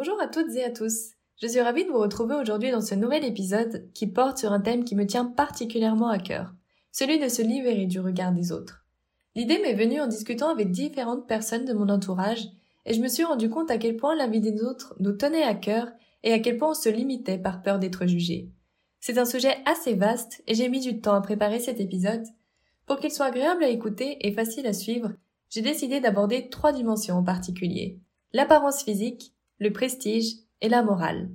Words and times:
Bonjour 0.00 0.18
à 0.22 0.28
toutes 0.28 0.54
et 0.54 0.64
à 0.64 0.70
tous. 0.70 1.10
Je 1.42 1.46
suis 1.46 1.60
ravie 1.60 1.84
de 1.84 1.90
vous 1.90 1.98
retrouver 1.98 2.34
aujourd'hui 2.34 2.70
dans 2.70 2.80
ce 2.80 2.94
nouvel 2.94 3.22
épisode 3.22 3.90
qui 3.92 4.06
porte 4.06 4.38
sur 4.38 4.52
un 4.52 4.60
thème 4.60 4.84
qui 4.84 4.96
me 4.96 5.06
tient 5.06 5.26
particulièrement 5.26 6.08
à 6.08 6.18
cœur, 6.18 6.54
celui 6.90 7.18
de 7.18 7.28
se 7.28 7.42
libérer 7.42 7.84
du 7.84 8.00
regard 8.00 8.32
des 8.32 8.50
autres. 8.50 8.86
L'idée 9.36 9.58
m'est 9.58 9.74
venue 9.74 10.00
en 10.00 10.06
discutant 10.06 10.48
avec 10.48 10.70
différentes 10.70 11.26
personnes 11.26 11.66
de 11.66 11.74
mon 11.74 11.90
entourage 11.90 12.48
et 12.86 12.94
je 12.94 13.00
me 13.02 13.08
suis 13.08 13.24
rendu 13.24 13.50
compte 13.50 13.70
à 13.70 13.76
quel 13.76 13.96
point 13.96 14.16
la 14.16 14.26
vie 14.26 14.40
des 14.40 14.62
autres 14.62 14.94
nous 15.00 15.12
tenait 15.12 15.42
à 15.42 15.54
cœur 15.54 15.88
et 16.22 16.32
à 16.32 16.38
quel 16.38 16.56
point 16.56 16.70
on 16.70 16.74
se 16.74 16.88
limitait 16.88 17.38
par 17.38 17.62
peur 17.62 17.78
d'être 17.78 18.06
jugé. 18.06 18.50
C'est 19.00 19.18
un 19.18 19.24
sujet 19.24 19.56
assez 19.64 19.94
vaste 19.94 20.42
et 20.46 20.54
j'ai 20.54 20.68
mis 20.68 20.80
du 20.80 21.00
temps 21.00 21.14
à 21.14 21.20
préparer 21.20 21.58
cet 21.58 21.80
épisode. 21.80 22.26
Pour 22.86 22.98
qu'il 22.98 23.10
soit 23.10 23.26
agréable 23.26 23.64
à 23.64 23.68
écouter 23.68 24.26
et 24.26 24.32
facile 24.32 24.66
à 24.66 24.72
suivre, 24.72 25.12
j'ai 25.48 25.62
décidé 25.62 26.00
d'aborder 26.00 26.48
trois 26.48 26.72
dimensions 26.72 27.16
en 27.16 27.24
particulier. 27.24 27.98
L'apparence 28.32 28.82
physique, 28.82 29.32
le 29.58 29.72
prestige 29.72 30.34
et 30.60 30.68
la 30.68 30.82
morale. 30.82 31.30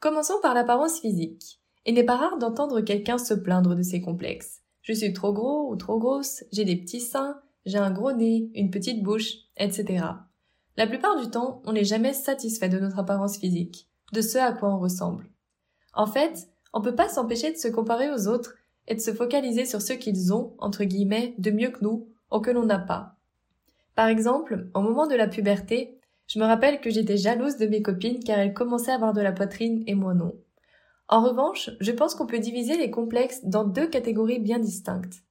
Commençons 0.00 0.40
par 0.42 0.54
l'apparence 0.54 1.00
physique. 1.00 1.60
Il 1.86 1.94
n'est 1.94 2.04
pas 2.04 2.16
rare 2.16 2.38
d'entendre 2.38 2.80
quelqu'un 2.80 3.18
se 3.18 3.34
plaindre 3.34 3.74
de 3.74 3.82
ses 3.82 4.00
complexes. 4.00 4.60
Je 4.82 4.92
suis 4.92 5.12
trop 5.12 5.32
gros 5.32 5.70
ou 5.70 5.76
trop 5.76 5.98
grosse, 5.98 6.44
j'ai 6.52 6.64
des 6.64 6.76
petits 6.76 7.00
seins, 7.00 7.40
j'ai 7.66 7.78
un 7.78 7.90
gros 7.90 8.12
nez, 8.12 8.50
une 8.54 8.70
petite 8.70 9.02
bouche, 9.02 9.34
etc. 9.56 10.04
La 10.76 10.86
plupart 10.86 11.20
du 11.20 11.28
temps, 11.28 11.62
on 11.66 11.72
n'est 11.72 11.84
jamais 11.84 12.14
satisfait 12.14 12.68
de 12.68 12.78
notre 12.78 12.98
apparence 12.98 13.36
physique, 13.36 13.88
de 14.12 14.22
ce 14.22 14.38
à 14.38 14.52
quoi 14.52 14.74
on 14.74 14.78
ressemble. 14.78 15.28
En 15.92 16.06
fait, 16.06 16.48
on 16.72 16.80
peut 16.80 16.94
pas 16.94 17.08
s'empêcher 17.08 17.52
de 17.52 17.58
se 17.58 17.68
comparer 17.68 18.10
aux 18.10 18.26
autres 18.26 18.54
et 18.88 18.94
de 18.94 19.00
se 19.00 19.12
focaliser 19.12 19.66
sur 19.66 19.82
ce 19.82 19.92
qu'ils 19.92 20.32
ont, 20.32 20.54
entre 20.58 20.84
guillemets, 20.84 21.34
de 21.38 21.50
mieux 21.50 21.70
que 21.70 21.82
nous, 21.82 22.08
ou 22.30 22.40
que 22.40 22.50
l'on 22.50 22.64
n'a 22.64 22.78
pas. 22.78 23.16
Par 23.94 24.06
exemple, 24.06 24.68
au 24.74 24.80
moment 24.80 25.06
de 25.06 25.14
la 25.14 25.28
puberté, 25.28 25.98
je 26.26 26.38
me 26.38 26.46
rappelle 26.46 26.80
que 26.80 26.88
j'étais 26.88 27.18
jalouse 27.18 27.58
de 27.58 27.66
mes 27.66 27.82
copines 27.82 28.24
car 28.24 28.38
elles 28.38 28.54
commençaient 28.54 28.92
à 28.92 28.94
avoir 28.94 29.12
de 29.12 29.20
la 29.20 29.32
poitrine 29.32 29.84
et 29.86 29.94
moi 29.94 30.14
non. 30.14 30.34
En 31.08 31.22
revanche, 31.22 31.68
je 31.80 31.92
pense 31.92 32.14
qu'on 32.14 32.26
peut 32.26 32.38
diviser 32.38 32.78
les 32.78 32.90
complexes 32.90 33.44
dans 33.44 33.64
deux 33.64 33.86
catégories 33.86 34.38
bien 34.38 34.58
distinctes. 34.58 35.22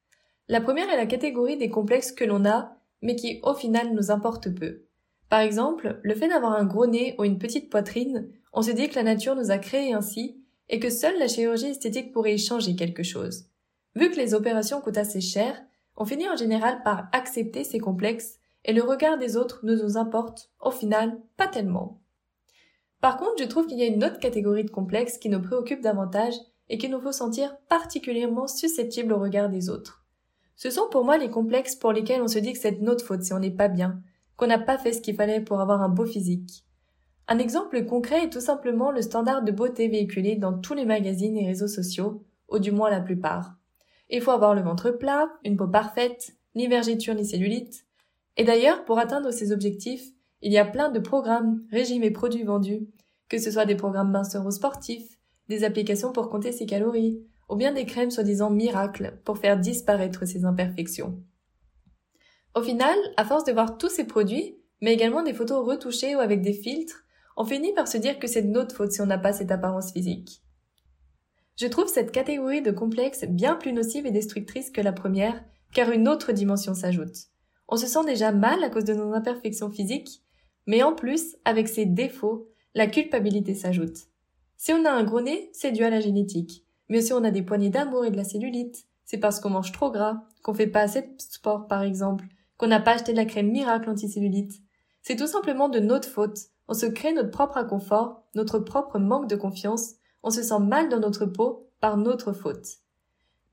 La 0.48 0.62
première 0.62 0.90
est 0.90 0.98
la 0.98 1.08
catégorie 1.08 1.58
des 1.58 1.72
complexes 1.72 2.12
que 2.12 2.26
l'on 2.26 2.46
a, 2.46 2.76
mais 3.02 3.16
qui 3.16 3.40
au 3.42 3.56
final 3.56 3.94
nous 3.96 4.12
importent 4.12 4.54
peu. 4.54 4.84
Par 5.32 5.40
exemple, 5.40 5.98
le 6.04 6.14
fait 6.14 6.28
d'avoir 6.28 6.52
un 6.52 6.66
gros 6.66 6.88
nez 6.88 7.16
ou 7.18 7.24
une 7.24 7.40
petite 7.40 7.70
poitrine, 7.70 8.28
on 8.52 8.62
se 8.62 8.72
dit 8.72 8.90
que 8.90 8.96
la 8.96 9.04
nature 9.04 9.34
nous 9.34 9.50
a 9.50 9.60
créés 9.60 9.94
ainsi 9.94 10.44
et 10.68 10.78
que 10.78 10.90
seule 10.90 11.18
la 11.18 11.30
chirurgie 11.30 11.68
esthétique 11.68 12.12
pourrait 12.12 12.36
y 12.36 12.38
changer 12.38 12.76
quelque 12.76 13.02
chose. 13.02 13.46
Vu 13.96 14.12
que 14.12 14.18
les 14.18 14.34
opérations 14.34 14.82
coûtent 14.82 14.98
assez 14.98 15.22
cher, 15.22 15.58
on 15.96 16.04
finit 16.04 16.28
en 16.28 16.36
général 16.36 16.84
par 16.84 17.08
accepter 17.14 17.64
ces 17.64 17.80
complexes 17.80 18.40
et 18.66 18.74
le 18.74 18.84
regard 18.84 19.18
des 19.18 19.38
autres 19.38 19.62
ne 19.64 19.74
nous 19.74 19.96
importe, 19.98 20.52
au 20.60 20.70
final, 20.70 21.18
pas 21.38 21.48
tellement. 21.48 22.02
Par 23.00 23.16
contre, 23.16 23.40
je 23.40 23.48
trouve 23.48 23.68
qu'il 23.68 23.80
y 23.80 23.84
a 23.84 23.88
une 23.88 24.04
autre 24.04 24.20
catégorie 24.20 24.66
de 24.66 24.70
complexes 24.70 25.18
qui 25.18 25.30
nous 25.30 25.42
préoccupe 25.42 25.80
davantage 25.80 26.36
et 26.68 26.78
qui 26.78 26.90
nous 26.90 27.00
faut 27.00 27.14
sentir 27.14 27.56
particulièrement 27.70 28.48
susceptibles 28.48 29.14
au 29.14 29.20
regard 29.20 29.48
des 29.48 29.70
autres. 29.70 30.04
Ce 30.58 30.70
sont 30.70 30.90
pour 30.92 31.06
moi 31.06 31.18
les 31.18 31.30
complexes 31.30 31.78
pour 31.78 31.94
lesquels 31.94 32.22
on 32.22 32.28
se 32.28 32.40
dit 32.40 32.52
que 32.52 32.60
c'est 32.60 32.82
notre 32.82 33.06
faute 33.06 33.24
si 33.24 33.32
on 33.32 33.40
n'est 33.40 33.50
pas 33.50 33.70
bien, 33.70 34.02
qu'on 34.42 34.48
n'a 34.48 34.58
pas 34.58 34.80
fait 34.80 34.92
ce 34.92 35.02
qu'il 35.02 35.14
fallait 35.14 35.40
pour 35.40 35.62
avoir 35.62 35.84
un 35.84 35.90
beau 35.90 36.08
physique. 36.08 36.66
Un 37.28 37.38
exemple 37.38 37.86
concret 37.86 38.24
est 38.24 38.32
tout 38.32 38.42
simplement 38.42 38.90
le 38.90 39.04
standard 39.04 39.44
de 39.44 39.52
beauté 39.52 39.88
véhiculé 39.88 40.36
dans 40.36 40.58
tous 40.58 40.74
les 40.74 40.84
magazines 40.84 41.38
et 41.38 41.46
réseaux 41.46 41.68
sociaux, 41.68 42.24
ou 42.50 42.58
du 42.58 42.72
moins 42.72 42.90
la 42.90 43.02
plupart. 43.02 43.54
Il 44.10 44.20
faut 44.20 44.32
avoir 44.32 44.56
le 44.56 44.64
ventre 44.64 44.90
plat, 44.90 45.30
une 45.46 45.58
peau 45.58 45.68
parfaite, 45.68 46.32
ni 46.56 46.66
vergeture 46.66 47.14
ni 47.14 47.24
cellulite, 47.24 47.86
et 48.36 48.44
d'ailleurs, 48.44 48.84
pour 48.84 48.98
atteindre 48.98 49.30
ces 49.30 49.52
objectifs, 49.52 50.10
il 50.42 50.52
y 50.52 50.58
a 50.58 50.66
plein 50.66 50.90
de 50.90 51.00
programmes, 51.00 51.62
régimes 51.70 52.04
et 52.04 52.10
produits 52.10 52.42
vendus, 52.42 52.88
que 53.30 53.38
ce 53.38 53.52
soit 53.52 53.66
des 53.66 53.76
programmes 53.76 54.10
minceurs 54.10 54.48
ou 54.48 54.50
sportifs, 54.50 55.20
des 55.50 55.64
applications 55.64 56.14
pour 56.14 56.32
compter 56.32 56.52
ses 56.52 56.66
calories, 56.66 57.22
ou 57.48 57.58
bien 57.58 57.74
des 57.74 57.86
crèmes 57.86 58.10
soi-disant 58.10 58.50
miracles 58.50 59.20
pour 59.24 59.38
faire 59.38 59.60
disparaître 59.60 60.26
ses 60.26 60.46
imperfections. 60.46 61.22
Au 62.54 62.62
final, 62.62 62.98
à 63.18 63.26
force 63.26 63.46
de 63.46 63.54
voir 63.54 63.78
tous 63.78 63.90
ces 63.90 64.06
produits, 64.06 64.58
mais 64.82 64.94
également 64.94 65.24
des 65.24 65.34
photos 65.34 65.66
retouchées 65.66 66.16
ou 66.16 66.20
avec 66.20 66.42
des 66.42 66.54
filtres, 66.54 67.06
on 67.38 67.46
finit 67.46 67.74
par 67.74 67.88
se 67.88 67.98
dire 67.98 68.20
que 68.20 68.28
c'est 68.28 68.42
de 68.42 68.50
notre 68.50 68.76
faute 68.76 68.92
si 68.92 69.02
on 69.02 69.06
n'a 69.06 69.18
pas 69.18 69.32
cette 69.32 69.52
apparence 69.52 69.94
physique. 69.94 70.42
Je 71.58 71.68
trouve 71.68 71.88
cette 71.88 72.12
catégorie 72.12 72.62
de 72.62 72.72
complexe 72.72 73.24
bien 73.26 73.56
plus 73.56 73.72
nocive 73.72 74.06
et 74.06 74.12
destructrice 74.12 74.70
que 74.70 74.82
la 74.82 74.92
première, 74.92 75.44
car 75.74 75.92
une 75.92 76.08
autre 76.08 76.34
dimension 76.34 76.74
s'ajoute. 76.74 77.28
On 77.70 77.78
se 77.78 77.88
sent 77.88 78.04
déjà 78.06 78.32
mal 78.32 78.64
à 78.64 78.70
cause 78.70 78.84
de 78.84 78.94
nos 78.94 79.14
imperfections 79.14 79.72
physiques, 79.72 80.22
mais 80.68 80.84
en 80.84 80.94
plus, 80.94 81.38
avec 81.46 81.68
ces 81.68 81.86
défauts, 81.86 82.50
la 82.76 82.88
culpabilité 82.88 83.56
s'ajoute. 83.56 84.08
Si 84.58 84.74
on 84.74 84.86
a 84.86 84.92
un 84.92 85.04
gros 85.04 85.22
nez, 85.22 85.50
c'est 85.54 85.72
dû 85.72 85.84
à 85.84 85.90
la 85.90 86.02
génétique. 86.02 86.66
Mais 86.90 87.02
si 87.02 87.14
on 87.14 87.24
a 87.24 87.32
des 87.32 87.42
poignées 87.42 87.70
d'amour 87.70 88.06
et 88.06 88.12
de 88.12 88.18
la 88.18 88.24
cellulite, 88.26 88.86
c'est 89.06 89.18
parce 89.18 89.40
qu'on 89.40 89.50
mange 89.50 89.72
trop 89.72 89.92
gras, 89.92 90.24
qu'on 90.44 90.54
fait 90.54 90.68
pas 90.68 90.82
assez 90.82 91.02
de 91.02 91.14
sport 91.18 91.68
par 91.68 91.82
exemple, 91.82 92.26
qu'on 92.62 92.68
n'a 92.68 92.80
pas 92.80 92.92
acheté 92.92 93.12
de 93.12 93.18
la 93.18 93.26
crème 93.26 93.50
miracle 93.50 93.90
anti-cellulite. 93.90 94.62
C'est 95.02 95.16
tout 95.16 95.26
simplement 95.26 95.68
de 95.68 95.80
notre 95.80 96.08
faute. 96.08 96.38
On 96.68 96.76
se 96.76 96.86
crée 96.86 97.12
notre 97.12 97.32
propre 97.32 97.58
inconfort, 97.58 98.24
notre 98.36 98.60
propre 98.60 99.00
manque 99.00 99.28
de 99.28 99.36
confiance, 99.36 99.96
on 100.22 100.30
se 100.30 100.44
sent 100.44 100.60
mal 100.60 100.88
dans 100.88 101.00
notre 101.00 101.26
peau 101.26 101.72
par 101.80 101.98
notre 101.98 102.34
faute. 102.34 102.68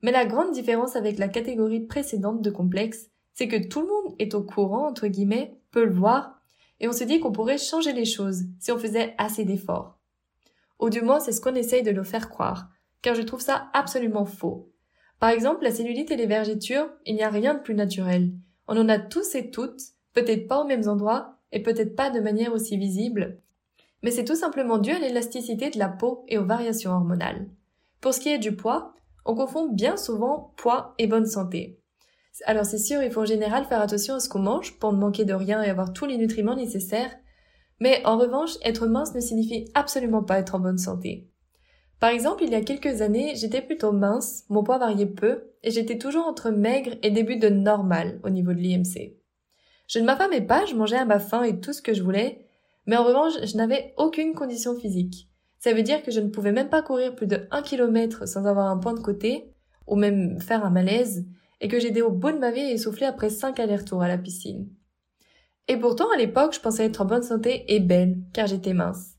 Mais 0.03 0.11
la 0.11 0.27
grande 0.27 0.51
différence 0.51 0.95
avec 0.95 1.17
la 1.17 1.27
catégorie 1.27 1.79
précédente 1.79 2.43
de 2.43 2.51
complexe, 2.51 3.09
c'est 3.33 3.47
que 3.47 3.67
tout 3.67 3.81
le 3.81 3.87
monde 3.87 4.15
est 4.19 4.35
au 4.35 4.43
courant, 4.43 4.87
entre 4.87 5.07
guillemets, 5.07 5.59
peut 5.71 5.85
le 5.85 5.93
voir, 5.93 6.39
et 6.79 6.87
on 6.87 6.93
se 6.93 7.03
dit 7.03 7.19
qu'on 7.19 7.31
pourrait 7.31 7.57
changer 7.57 7.93
les 7.93 8.05
choses 8.05 8.43
si 8.59 8.71
on 8.71 8.77
faisait 8.77 9.15
assez 9.17 9.43
d'efforts. 9.43 9.97
Ou 10.79 10.91
du 10.91 11.01
moins, 11.01 11.19
c'est 11.19 11.31
ce 11.31 11.41
qu'on 11.41 11.55
essaye 11.55 11.81
de 11.81 11.91
nous 11.91 12.03
faire 12.03 12.29
croire, 12.29 12.69
car 13.01 13.15
je 13.15 13.23
trouve 13.23 13.41
ça 13.41 13.71
absolument 13.73 14.25
faux. 14.25 14.71
Par 15.19 15.31
exemple, 15.31 15.63
la 15.63 15.71
cellulite 15.71 16.11
et 16.11 16.15
les 16.15 16.27
vergetures, 16.27 16.91
il 17.07 17.15
n'y 17.15 17.23
a 17.23 17.29
rien 17.29 17.55
de 17.55 17.61
plus 17.61 17.73
naturel. 17.73 18.33
On 18.71 18.77
en 18.77 18.87
a 18.87 18.99
tous 18.99 19.33
et 19.33 19.49
toutes, 19.49 19.81
peut-être 20.13 20.47
pas 20.47 20.61
aux 20.61 20.67
mêmes 20.67 20.87
endroits, 20.87 21.39
et 21.51 21.63
peut-être 21.63 21.95
pas 21.95 22.11
de 22.11 22.19
manière 22.19 22.53
aussi 22.53 22.77
visible, 22.77 23.39
mais 24.03 24.11
c'est 24.11 24.25
tout 24.25 24.35
simplement 24.35 24.77
dû 24.77 24.91
à 24.91 24.99
l'élasticité 24.99 25.71
de 25.71 25.79
la 25.79 25.89
peau 25.89 26.23
et 26.27 26.37
aux 26.37 26.45
variations 26.45 26.91
hormonales. 26.91 27.47
Pour 27.99 28.13
ce 28.13 28.19
qui 28.19 28.29
est 28.29 28.37
du 28.37 28.55
poids, 28.55 28.93
on 29.25 29.33
confond 29.33 29.69
bien 29.69 29.97
souvent 29.97 30.53
poids 30.55 30.93
et 30.99 31.07
bonne 31.07 31.25
santé. 31.25 31.79
Alors 32.45 32.63
c'est 32.63 32.77
sûr, 32.77 33.01
il 33.01 33.11
faut 33.11 33.21
en 33.21 33.25
général 33.25 33.65
faire 33.65 33.81
attention 33.81 34.13
à 34.13 34.19
ce 34.19 34.29
qu'on 34.29 34.37
mange 34.37 34.77
pour 34.77 34.93
ne 34.93 34.99
manquer 34.99 35.25
de 35.25 35.33
rien 35.33 35.63
et 35.63 35.69
avoir 35.69 35.91
tous 35.91 36.05
les 36.05 36.17
nutriments 36.17 36.55
nécessaires. 36.55 37.15
Mais 37.79 38.05
en 38.05 38.19
revanche, 38.19 38.51
être 38.63 38.85
mince 38.85 39.15
ne 39.15 39.19
signifie 39.19 39.71
absolument 39.73 40.21
pas 40.21 40.37
être 40.37 40.53
en 40.53 40.59
bonne 40.59 40.77
santé. 40.77 41.27
Par 41.99 42.11
exemple, 42.11 42.43
il 42.43 42.51
y 42.51 42.55
a 42.55 42.61
quelques 42.61 43.01
années, 43.01 43.35
j'étais 43.35 43.61
plutôt 43.61 43.91
mince, 43.91 44.45
mon 44.49 44.63
poids 44.63 44.77
variait 44.77 45.05
peu, 45.05 45.51
et 45.63 45.71
j'étais 45.71 45.97
toujours 45.97 46.25
entre 46.25 46.49
maigre 46.49 46.95
et 47.03 47.11
début 47.11 47.35
de 47.35 47.49
normal 47.49 48.19
au 48.23 48.29
niveau 48.29 48.53
de 48.53 48.59
l'IMC. 48.59 49.15
Je 49.87 49.99
ne 49.99 50.05
m'affamais 50.05 50.41
pas, 50.41 50.65
je 50.65 50.75
mangeais 50.75 50.97
à 50.97 51.05
ma 51.05 51.19
faim 51.19 51.43
et 51.43 51.59
tout 51.59 51.73
ce 51.73 51.81
que 51.81 51.93
je 51.93 52.03
voulais, 52.03 52.45
mais 52.85 52.95
en 52.95 53.03
revanche, 53.03 53.33
je 53.43 53.57
n'avais 53.57 53.93
aucune 53.97 54.33
condition 54.33 54.75
physique. 54.79 55.27
Ça 55.59 55.73
veut 55.73 55.83
dire 55.83 56.01
que 56.01 56.11
je 56.11 56.21
ne 56.21 56.29
pouvais 56.29 56.53
même 56.53 56.69
pas 56.69 56.81
courir 56.81 57.15
plus 57.15 57.27
de 57.27 57.47
1 57.51 57.61
km 57.63 58.25
sans 58.27 58.45
avoir 58.45 58.67
un 58.67 58.77
point 58.77 58.93
de 58.93 59.01
côté, 59.01 59.51
ou 59.85 59.95
même 59.95 60.39
faire 60.39 60.65
un 60.65 60.69
malaise, 60.69 61.25
et 61.59 61.67
que 61.67 61.79
j'étais 61.79 62.01
au 62.01 62.11
bout 62.11 62.31
de 62.31 62.37
ma 62.37 62.51
vie 62.51 62.61
et 62.61 63.03
après 63.03 63.29
cinq 63.29 63.59
allers-retours 63.59 64.01
à 64.01 64.07
la 64.07 64.17
piscine. 64.17 64.69
Et 65.67 65.75
pourtant, 65.75 66.09
à 66.11 66.17
l'époque, 66.17 66.53
je 66.53 66.61
pensais 66.61 66.85
être 66.85 67.01
en 67.01 67.05
bonne 67.05 67.23
santé 67.23 67.65
et 67.67 67.81
belle, 67.81 68.19
car 68.33 68.47
j'étais 68.47 68.73
mince. 68.73 69.18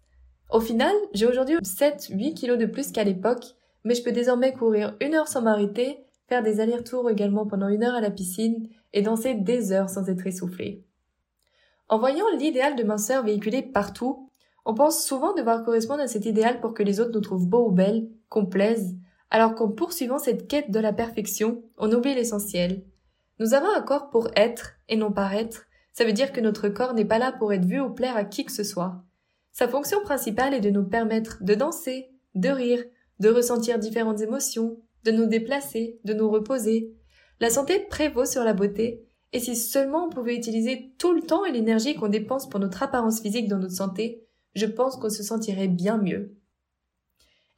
Au 0.51 0.61
final, 0.61 0.95
j'ai 1.15 1.27
aujourd'hui 1.27 1.57
7-8 1.57 2.35
kilos 2.35 2.59
de 2.59 2.67
plus 2.67 2.91
qu'à 2.91 3.05
l'époque, 3.05 3.55
mais 3.85 3.95
je 3.95 4.03
peux 4.03 4.11
désormais 4.11 4.53
courir 4.53 4.97
une 5.01 5.15
heure 5.15 5.29
sans 5.29 5.43
m'arrêter, 5.43 6.05
faire 6.29 6.43
des 6.43 6.59
allers-retours 6.59 7.09
également 7.09 7.47
pendant 7.47 7.69
une 7.69 7.85
heure 7.85 7.95
à 7.95 8.01
la 8.01 8.11
piscine 8.11 8.69
et 8.93 9.03
danser 9.03 9.35
des 9.35 9.71
heures 9.71 9.89
sans 9.89 10.09
être 10.09 10.27
essoufflée. 10.27 10.85
En 11.89 11.99
voyant 11.99 12.25
l'idéal 12.37 12.75
de 12.75 12.83
minceur 12.83 13.23
véhiculé 13.23 13.63
partout, 13.63 14.29
on 14.65 14.75
pense 14.75 15.05
souvent 15.05 15.35
devoir 15.35 15.65
correspondre 15.65 16.03
à 16.03 16.09
cet 16.09 16.27
idéal 16.27 16.61
pour 16.61 16.75
que 16.75 16.83
les 16.83 17.01
autres 17.01 17.13
nous 17.13 17.21
trouvent 17.21 17.49
beaux 17.49 17.69
ou 17.69 17.73
belles, 17.73 18.09
qu'on 18.29 18.47
plaise, 18.47 18.97
alors 19.31 19.55
qu'en 19.55 19.69
poursuivant 19.69 20.19
cette 20.19 20.49
quête 20.49 20.73
de 20.73 20.81
la 20.81 20.93
perfection, 20.93 21.63
on 21.79 21.93
oublie 21.93 22.15
l'essentiel. 22.15 22.83
Nous 23.39 23.55
avons 23.55 23.71
un 23.71 23.83
corps 23.83 24.11
pour 24.11 24.29
être 24.35 24.73
et 24.89 24.97
non 24.97 25.13
paraître. 25.13 25.67
Ça 25.93 26.05
veut 26.05 26.13
dire 26.13 26.33
que 26.33 26.41
notre 26.41 26.69
corps 26.69 26.95
n'est 26.95 27.05
pas 27.05 27.19
là 27.19 27.31
pour 27.31 27.53
être 27.53 27.65
vu 27.65 27.81
ou 27.81 27.91
plaire 27.91 28.17
à 28.17 28.25
qui 28.25 28.45
que 28.45 28.53
ce 28.53 28.65
soit. 28.65 29.05
Sa 29.53 29.69
fonction 29.69 30.01
principale 30.03 30.55
est 30.55 30.61
de 30.61 30.71
nous 30.71 30.85
permettre 30.85 31.43
de 31.43 31.55
danser, 31.55 32.11
de 32.35 32.49
rire, 32.49 32.83
de 33.19 33.29
ressentir 33.29 33.79
différentes 33.79 34.21
émotions, 34.21 34.81
de 35.05 35.11
nous 35.11 35.27
déplacer, 35.27 35.99
de 36.05 36.15
nous 36.15 36.31
reposer. 36.31 36.95
La 37.41 37.51
santé 37.51 37.81
prévaut 37.81 38.25
sur 38.25 38.45
la 38.45 38.53
beauté, 38.53 39.07
et 39.33 39.41
si 39.41 39.57
seulement 39.57 40.07
on 40.07 40.11
pouvait 40.11 40.37
utiliser 40.37 40.93
tout 40.99 41.13
le 41.13 41.23
temps 41.23 41.45
et 41.45 41.53
l'énergie 41.53 41.95
qu'on 41.95 42.09
dépense 42.09 42.49
pour 42.49 42.61
notre 42.61 42.83
apparence 42.83 43.21
physique 43.21 43.49
dans 43.49 43.59
notre 43.59 43.75
santé, 43.75 44.25
je 44.55 44.67
pense 44.67 44.97
qu'on 44.97 45.11
se 45.11 45.23
sentirait 45.23 45.69
bien 45.69 45.99
mieux. 45.99 46.37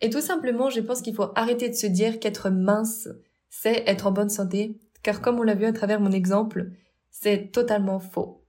Et 0.01 0.11
tout 0.11 0.21
simplement, 0.21 0.69
je 0.69 0.81
pense 0.81 1.01
qu'il 1.01 1.15
faut 1.15 1.31
arrêter 1.35 1.69
de 1.69 1.75
se 1.75 1.87
dire 1.87 2.19
qu'être 2.19 2.51
mince, 2.51 3.09
c'est 3.49 3.85
être 3.87 4.07
en 4.07 4.13
bonne 4.13 4.29
santé, 4.29 4.79
car 5.03 5.21
comme 5.21 5.39
on 5.39 5.45
l'a 5.45 5.55
vu 5.55 5.65
à 5.65 5.73
travers 5.73 6.01
mon 6.01 6.13
exemple, 6.13 6.71
c'est 7.11 7.53
totalement 7.53 8.01
faux. 8.01 8.42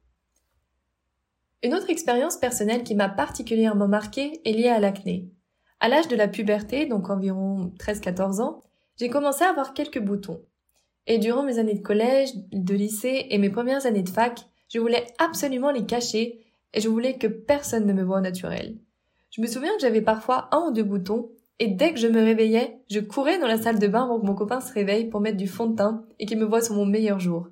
Une 1.64 1.74
autre 1.74 1.90
expérience 1.90 2.36
personnelle 2.36 2.84
qui 2.84 2.94
m'a 2.94 3.08
particulièrement 3.08 3.88
marquée 3.88 4.42
est 4.44 4.52
liée 4.52 4.68
à 4.68 4.82
l'acné. 4.82 5.30
À 5.80 5.88
l'âge 5.88 6.10
de 6.10 6.16
la 6.18 6.28
puberté, 6.28 6.86
donc 6.86 7.10
environ 7.10 7.72
13-14 7.80 8.42
ans, 8.42 8.62
j'ai 8.98 9.10
commencé 9.10 9.46
à 9.46 9.50
avoir 9.50 9.74
quelques 9.74 10.02
boutons. 10.02 10.42
Et 11.08 11.20
durant 11.20 11.44
mes 11.44 11.60
années 11.60 11.74
de 11.74 11.82
collège, 11.82 12.32
de 12.52 12.74
lycée 12.74 13.28
et 13.30 13.38
mes 13.38 13.50
premières 13.50 13.86
années 13.86 14.04
de 14.04 14.10
fac, 14.10 14.42
je 14.68 14.80
voulais 14.80 15.06
absolument 15.20 15.72
les 15.72 15.86
cacher 15.86 16.42
et 16.74 16.82
je 16.82 16.90
voulais 16.90 17.18
que 17.18 17.28
personne 17.28 17.86
ne 17.86 17.94
me 17.94 18.04
voie 18.04 18.18
au 18.18 18.22
naturel. 18.22 18.76
Je 19.32 19.42
me 19.42 19.48
souviens 19.48 19.74
que 19.76 19.82
j'avais 19.82 20.02
parfois 20.02 20.50
un 20.52 20.68
ou 20.68 20.72
deux 20.72 20.84
boutons 20.84 21.30
et 21.60 21.68
dès 21.68 21.94
que 21.94 22.00
je 22.00 22.08
me 22.08 22.22
réveillais, 22.22 22.80
je 22.90 23.00
courais 23.00 23.40
dans 23.40 23.48
la 23.48 23.62
salle 23.62 23.80
de 23.80 23.88
bain 23.88 24.04
avant 24.04 24.20
que 24.20 24.26
mon 24.26 24.36
copain 24.36 24.60
se 24.60 24.74
réveille 24.74 25.06
pour 25.06 25.22
mettre 25.22 25.38
du 25.38 25.48
fond 25.48 25.68
de 25.68 25.78
teint 25.78 26.06
et 26.20 26.26
qu'il 26.26 26.40
me 26.40 26.46
voie 26.46 26.62
sur 26.62 26.76
mon 26.76 26.86
meilleur 26.86 27.22
jour. 27.22 27.48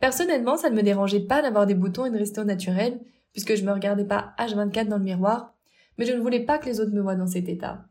Personnellement, 0.00 0.56
ça 0.56 0.70
ne 0.70 0.76
me 0.76 0.82
dérangeait 0.82 1.20
pas 1.20 1.40
d'avoir 1.40 1.66
des 1.66 1.74
boutons 1.74 2.04
et 2.04 2.10
de 2.10 2.18
rester 2.18 2.40
au 2.40 2.44
naturel, 2.44 3.00
puisque 3.34 3.56
je 3.56 3.64
me 3.64 3.72
regardais 3.72 4.06
pas 4.06 4.34
H24 4.38 4.88
dans 4.88 4.96
le 4.96 5.04
miroir, 5.04 5.54
mais 5.98 6.06
je 6.06 6.12
ne 6.14 6.20
voulais 6.20 6.40
pas 6.40 6.56
que 6.56 6.66
les 6.66 6.80
autres 6.80 6.92
me 6.92 7.02
voient 7.02 7.16
dans 7.16 7.26
cet 7.26 7.48
état. 7.48 7.84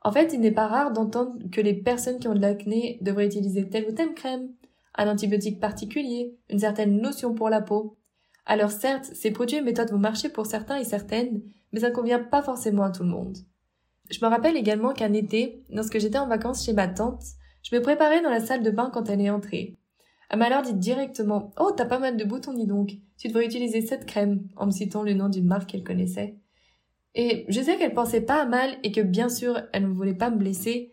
En 0.00 0.10
fait, 0.10 0.32
il 0.32 0.40
n'est 0.40 0.50
pas 0.50 0.66
rare 0.66 0.92
d'entendre 0.92 1.38
que 1.50 1.60
les 1.60 1.74
personnes 1.74 2.18
qui 2.18 2.28
ont 2.28 2.34
de 2.34 2.40
l'acné 2.40 2.98
devraient 3.02 3.26
utiliser 3.26 3.68
telle 3.68 3.88
ou 3.88 3.92
telle 3.92 4.14
crème, 4.14 4.48
un 4.96 5.08
antibiotique 5.08 5.60
particulier, 5.60 6.36
une 6.48 6.58
certaine 6.58 7.00
notion 7.00 7.34
pour 7.34 7.50
la 7.50 7.60
peau. 7.60 7.98
Alors 8.46 8.70
certes, 8.70 9.10
ces 9.12 9.30
produits 9.30 9.58
et 9.58 9.62
méthodes 9.62 9.90
vont 9.90 9.98
marcher 9.98 10.28
pour 10.28 10.46
certains 10.46 10.78
et 10.78 10.84
certaines, 10.84 11.42
mais 11.72 11.80
ça 11.80 11.90
ne 11.90 11.94
convient 11.94 12.18
pas 12.18 12.42
forcément 12.42 12.84
à 12.84 12.90
tout 12.90 13.04
le 13.04 13.10
monde. 13.10 13.38
Je 14.10 14.24
me 14.24 14.28
rappelle 14.28 14.56
également 14.56 14.92
qu'un 14.92 15.12
été, 15.12 15.62
lorsque 15.70 15.98
j'étais 15.98 16.18
en 16.18 16.26
vacances 16.26 16.64
chez 16.64 16.72
ma 16.72 16.88
tante, 16.88 17.22
je 17.62 17.74
me 17.74 17.80
préparais 17.80 18.22
dans 18.22 18.30
la 18.30 18.40
salle 18.40 18.62
de 18.62 18.70
bain 18.70 18.90
quand 18.92 19.08
elle 19.08 19.20
est 19.20 19.30
entrée. 19.30 19.78
Elle 20.30 20.38
m'a 20.38 20.46
alors 20.46 20.62
dit 20.62 20.74
directement 20.74 21.52
Oh, 21.58 21.72
t'as 21.76 21.84
pas 21.84 21.98
mal 21.98 22.16
de 22.16 22.24
boutons, 22.24 22.54
dis 22.54 22.66
donc. 22.66 22.92
Tu 23.18 23.28
devrais 23.28 23.46
utiliser 23.46 23.82
cette 23.82 24.06
crème, 24.06 24.48
en 24.56 24.66
me 24.66 24.70
citant 24.70 25.02
le 25.02 25.14
nom 25.14 25.28
d'une 25.28 25.46
marque 25.46 25.70
qu'elle 25.70 25.84
connaissait. 25.84 26.36
Et 27.14 27.44
je 27.48 27.60
sais 27.60 27.76
qu'elle 27.76 27.94
pensait 27.94 28.22
pas 28.22 28.42
à 28.42 28.46
mal 28.46 28.76
et 28.82 28.92
que 28.92 29.00
bien 29.00 29.28
sûr 29.28 29.60
elle 29.72 29.88
ne 29.88 29.92
voulait 29.92 30.14
pas 30.14 30.30
me 30.30 30.38
blesser, 30.38 30.92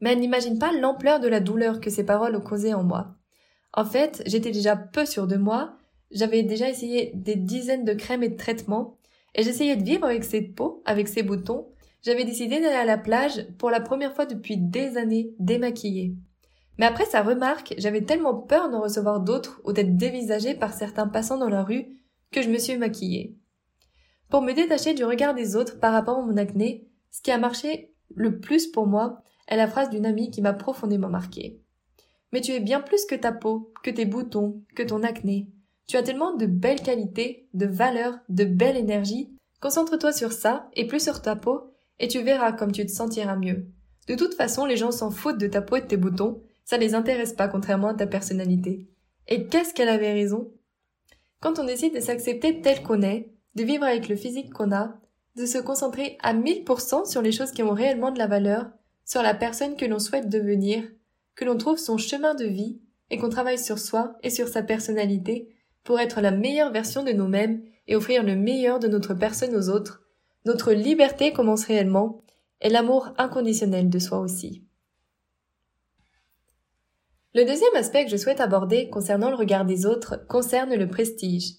mais 0.00 0.12
elle 0.12 0.20
n'imagine 0.20 0.58
pas 0.58 0.72
l'ampleur 0.72 1.20
de 1.20 1.28
la 1.28 1.40
douleur 1.40 1.80
que 1.80 1.90
ces 1.90 2.04
paroles 2.04 2.36
ont 2.36 2.40
causé 2.40 2.74
en 2.74 2.84
moi. 2.84 3.14
En 3.72 3.84
fait, 3.84 4.22
j'étais 4.26 4.50
déjà 4.50 4.76
peu 4.76 5.06
sûre 5.06 5.26
de 5.26 5.36
moi, 5.36 5.78
j'avais 6.10 6.42
déjà 6.42 6.68
essayé 6.68 7.12
des 7.14 7.36
dizaines 7.36 7.84
de 7.84 7.94
crèmes 7.94 8.22
et 8.22 8.28
de 8.28 8.36
traitements, 8.36 8.98
et 9.34 9.42
j'essayais 9.42 9.76
de 9.76 9.84
vivre 9.84 10.04
avec 10.04 10.22
cette 10.24 10.54
peau, 10.54 10.82
avec 10.84 11.08
ces 11.08 11.22
boutons. 11.22 11.66
J'avais 12.02 12.24
décidé 12.24 12.60
d'aller 12.60 12.76
à 12.76 12.84
la 12.84 12.98
plage 12.98 13.46
pour 13.58 13.70
la 13.70 13.80
première 13.80 14.14
fois 14.14 14.26
depuis 14.26 14.58
des 14.58 14.96
années, 14.96 15.34
démaquillée. 15.38 16.14
Mais 16.78 16.86
après 16.86 17.04
sa 17.04 17.22
remarque, 17.22 17.74
j'avais 17.78 18.02
tellement 18.02 18.34
peur 18.34 18.70
d'en 18.70 18.82
recevoir 18.82 19.20
d'autres 19.20 19.60
ou 19.64 19.72
d'être 19.72 19.96
dévisagée 19.96 20.54
par 20.54 20.72
certains 20.72 21.06
passants 21.06 21.38
dans 21.38 21.48
la 21.48 21.62
rue 21.62 21.86
que 22.30 22.42
je 22.42 22.48
me 22.48 22.58
suis 22.58 22.76
maquillée. 22.76 23.36
Pour 24.28 24.42
me 24.42 24.52
détacher 24.52 24.94
du 24.94 25.04
regard 25.04 25.34
des 25.34 25.54
autres 25.54 25.78
par 25.78 25.92
rapport 25.92 26.18
à 26.18 26.22
mon 26.22 26.36
acné, 26.36 26.88
ce 27.10 27.22
qui 27.22 27.30
a 27.30 27.38
marché 27.38 27.94
le 28.14 28.40
plus 28.40 28.66
pour 28.66 28.86
moi 28.86 29.22
est 29.46 29.56
la 29.56 29.68
phrase 29.68 29.90
d'une 29.90 30.06
amie 30.06 30.30
qui 30.30 30.42
m'a 30.42 30.52
profondément 30.52 31.08
marquée. 31.08 31.60
Mais 32.32 32.40
tu 32.40 32.50
es 32.52 32.60
bien 32.60 32.80
plus 32.80 33.04
que 33.06 33.14
ta 33.14 33.30
peau, 33.30 33.72
que 33.82 33.90
tes 33.90 34.06
boutons, 34.06 34.62
que 34.74 34.82
ton 34.82 35.04
acné. 35.04 35.48
Tu 35.86 35.96
as 35.96 36.02
tellement 36.02 36.34
de 36.34 36.46
belles 36.46 36.82
qualités, 36.82 37.48
de 37.54 37.66
valeurs, 37.66 38.18
de 38.28 38.44
belle 38.44 38.76
énergie. 38.76 39.36
Concentre-toi 39.60 40.12
sur 40.12 40.32
ça 40.32 40.68
et 40.74 40.86
plus 40.86 41.02
sur 41.02 41.22
ta 41.22 41.36
peau 41.36 41.70
et 42.00 42.08
tu 42.08 42.20
verras 42.22 42.52
comme 42.52 42.72
tu 42.72 42.84
te 42.84 42.90
sentiras 42.90 43.36
mieux. 43.36 43.68
De 44.08 44.14
toute 44.14 44.34
façon, 44.34 44.64
les 44.64 44.76
gens 44.76 44.90
s'en 44.90 45.10
foutent 45.10 45.38
de 45.38 45.46
ta 45.46 45.62
peau 45.62 45.76
et 45.76 45.80
de 45.80 45.86
tes 45.86 45.96
boutons. 45.96 46.42
Ça 46.64 46.76
les 46.76 46.94
intéresse 46.94 47.32
pas 47.32 47.48
contrairement 47.48 47.88
à 47.88 47.94
ta 47.94 48.06
personnalité. 48.06 48.88
Et 49.28 49.46
qu'est-ce 49.46 49.74
qu'elle 49.74 49.88
avait 49.88 50.12
raison? 50.12 50.50
Quand 51.40 51.58
on 51.58 51.64
décide 51.64 51.94
de 51.94 52.00
s'accepter 52.00 52.60
tel 52.60 52.82
qu'on 52.82 53.02
est, 53.02 53.30
de 53.54 53.64
vivre 53.64 53.84
avec 53.84 54.08
le 54.08 54.16
physique 54.16 54.52
qu'on 54.52 54.72
a, 54.72 54.96
de 55.36 55.46
se 55.46 55.58
concentrer 55.58 56.16
à 56.22 56.32
1000% 56.34 57.10
sur 57.10 57.22
les 57.22 57.32
choses 57.32 57.50
qui 57.50 57.62
ont 57.62 57.74
réellement 57.74 58.12
de 58.12 58.18
la 58.18 58.26
valeur, 58.26 58.70
sur 59.04 59.22
la 59.22 59.34
personne 59.34 59.76
que 59.76 59.84
l'on 59.84 59.98
souhaite 59.98 60.28
devenir, 60.28 60.84
que 61.34 61.44
l'on 61.44 61.56
trouve 61.56 61.78
son 61.78 61.98
chemin 61.98 62.34
de 62.34 62.46
vie 62.46 62.80
et 63.10 63.18
qu'on 63.18 63.28
travaille 63.28 63.58
sur 63.58 63.78
soi 63.78 64.16
et 64.22 64.30
sur 64.30 64.48
sa 64.48 64.62
personnalité 64.62 65.54
pour 65.82 66.00
être 66.00 66.20
la 66.20 66.30
meilleure 66.30 66.72
version 66.72 67.02
de 67.02 67.12
nous-mêmes 67.12 67.62
et 67.86 67.96
offrir 67.96 68.22
le 68.22 68.36
meilleur 68.36 68.78
de 68.78 68.88
notre 68.88 69.14
personne 69.14 69.54
aux 69.54 69.68
autres, 69.68 70.02
notre 70.46 70.72
liberté 70.72 71.32
commence 71.32 71.64
réellement 71.64 72.22
et 72.60 72.70
l'amour 72.70 73.12
inconditionnel 73.18 73.90
de 73.90 73.98
soi 73.98 74.18
aussi. 74.20 74.63
Le 77.36 77.44
deuxième 77.44 77.74
aspect 77.74 78.04
que 78.04 78.12
je 78.12 78.16
souhaite 78.16 78.40
aborder 78.40 78.88
concernant 78.90 79.28
le 79.28 79.34
regard 79.34 79.64
des 79.64 79.86
autres 79.86 80.24
concerne 80.28 80.72
le 80.72 80.86
prestige. 80.86 81.54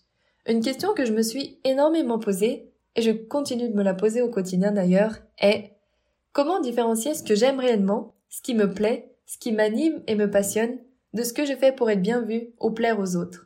Une 0.48 0.62
question 0.62 0.94
que 0.94 1.04
je 1.04 1.12
me 1.12 1.22
suis 1.22 1.60
énormément 1.66 2.18
posée, 2.18 2.72
et 2.95 3.01
je 3.01 3.12
continue 3.12 3.68
de 3.68 3.75
me 3.75 3.83
la 3.83 3.94
poser 3.94 4.22
au 4.22 4.30
quotidien 4.30 4.72
d'ailleurs, 4.72 5.18
est 5.38 5.74
comment 6.31 6.62
différencier 6.62 7.13
ce 7.13 7.24
que 7.24 7.36
j'aime 7.36 7.60
réellement, 7.60 8.16
ce 8.30 8.42
qui 8.42 8.56
me 8.56 8.74
plaît, 8.74 9.18
ce 9.25 9.38
qui 9.38 9.51
m'anime 9.51 10.01
et 10.07 10.16
me 10.16 10.31
passionne, 10.31 10.77
de 11.13 11.24
ce 11.24 11.33
que 11.33 11.45
je 11.45 11.56
fais 11.56 11.74
pour 11.74 11.89
être 11.89 12.01
bien 12.01 12.21
vu 12.21 12.54
ou 12.62 12.71
plaire 12.71 12.98
aux 12.98 13.18
autres? 13.18 13.45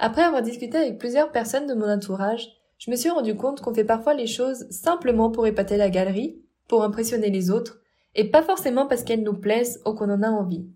Après 0.00 0.22
avoir 0.22 0.42
discuté 0.42 0.76
avec 0.76 0.98
plusieurs 0.98 1.30
personnes 1.30 1.68
de 1.68 1.74
mon 1.74 1.88
entourage, 1.88 2.48
je 2.78 2.90
me 2.90 2.96
suis 2.96 3.10
rendu 3.10 3.36
compte 3.36 3.60
qu'on 3.60 3.74
fait 3.74 3.84
parfois 3.84 4.14
les 4.14 4.26
choses 4.26 4.66
simplement 4.70 5.30
pour 5.30 5.46
épater 5.46 5.76
la 5.76 5.88
galerie, 5.88 6.42
pour 6.66 6.82
impressionner 6.82 7.30
les 7.30 7.52
autres, 7.52 7.80
et 8.16 8.28
pas 8.28 8.42
forcément 8.42 8.88
parce 8.88 9.04
qu'elles 9.04 9.22
nous 9.22 9.38
plaisent 9.38 9.80
ou 9.86 9.92
qu'on 9.92 10.10
en 10.10 10.24
a 10.24 10.30
envie. 10.30 10.66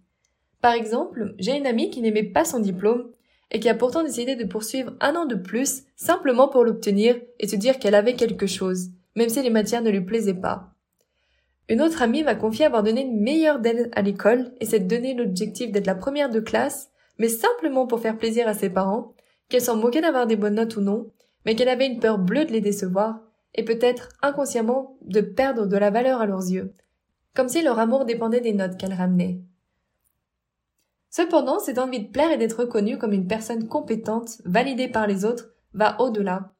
Par 0.64 0.72
exemple, 0.72 1.34
j'ai 1.38 1.58
une 1.58 1.66
amie 1.66 1.90
qui 1.90 2.00
n'aimait 2.00 2.22
pas 2.22 2.46
son 2.46 2.58
diplôme 2.58 3.10
et 3.50 3.60
qui 3.60 3.68
a 3.68 3.74
pourtant 3.74 4.02
décidé 4.02 4.34
de 4.34 4.46
poursuivre 4.46 4.94
un 5.02 5.14
an 5.14 5.26
de 5.26 5.34
plus 5.34 5.82
simplement 5.94 6.48
pour 6.48 6.64
l'obtenir 6.64 7.20
et 7.38 7.46
se 7.46 7.56
dire 7.56 7.78
qu'elle 7.78 7.94
avait 7.94 8.14
quelque 8.14 8.46
chose, 8.46 8.88
même 9.14 9.28
si 9.28 9.42
les 9.42 9.50
matières 9.50 9.82
ne 9.82 9.90
lui 9.90 10.00
plaisaient 10.00 10.32
pas. 10.32 10.70
Une 11.68 11.82
autre 11.82 12.00
amie 12.00 12.22
m'a 12.22 12.34
confié 12.34 12.64
avoir 12.64 12.82
donné 12.82 13.02
une 13.02 13.20
meilleure 13.20 13.58
d'elle 13.58 13.90
à 13.92 14.00
l'école 14.00 14.54
et 14.58 14.64
s'est 14.64 14.80
donné 14.80 15.12
l'objectif 15.12 15.70
d'être 15.70 15.86
la 15.86 15.94
première 15.94 16.30
de 16.30 16.40
classe, 16.40 16.88
mais 17.18 17.28
simplement 17.28 17.86
pour 17.86 18.00
faire 18.00 18.16
plaisir 18.16 18.48
à 18.48 18.54
ses 18.54 18.70
parents, 18.70 19.12
qu'elle 19.50 19.60
s'en 19.60 19.76
moquait 19.76 20.00
d'avoir 20.00 20.26
des 20.26 20.36
bonnes 20.36 20.54
notes 20.54 20.76
ou 20.76 20.80
non, 20.80 21.10
mais 21.44 21.56
qu'elle 21.56 21.68
avait 21.68 21.88
une 21.88 22.00
peur 22.00 22.16
bleue 22.16 22.46
de 22.46 22.52
les 22.52 22.62
décevoir, 22.62 23.20
et 23.54 23.66
peut-être 23.66 24.08
inconsciemment 24.22 24.96
de 25.02 25.20
perdre 25.20 25.66
de 25.66 25.76
la 25.76 25.90
valeur 25.90 26.22
à 26.22 26.26
leurs 26.26 26.50
yeux, 26.50 26.72
comme 27.34 27.50
si 27.50 27.60
leur 27.60 27.78
amour 27.78 28.06
dépendait 28.06 28.40
des 28.40 28.54
notes 28.54 28.78
qu'elle 28.78 28.94
ramenait. 28.94 29.42
Cependant, 31.16 31.60
cette 31.60 31.78
envie 31.78 32.00
de 32.00 32.10
plaire 32.10 32.32
et 32.32 32.38
d'être 32.38 32.58
reconnue 32.58 32.98
comme 32.98 33.12
une 33.12 33.28
personne 33.28 33.68
compétente, 33.68 34.42
validée 34.46 34.88
par 34.88 35.06
les 35.06 35.24
autres, 35.24 35.50
va 35.72 36.00
au-delà. 36.00 36.50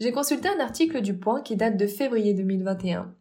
J'ai 0.00 0.10
consulté 0.10 0.48
un 0.48 0.58
article 0.58 1.02
du 1.02 1.16
Point 1.16 1.40
qui 1.40 1.54
date 1.54 1.76
de 1.76 1.86
février 1.86 2.34
2021. 2.34 3.14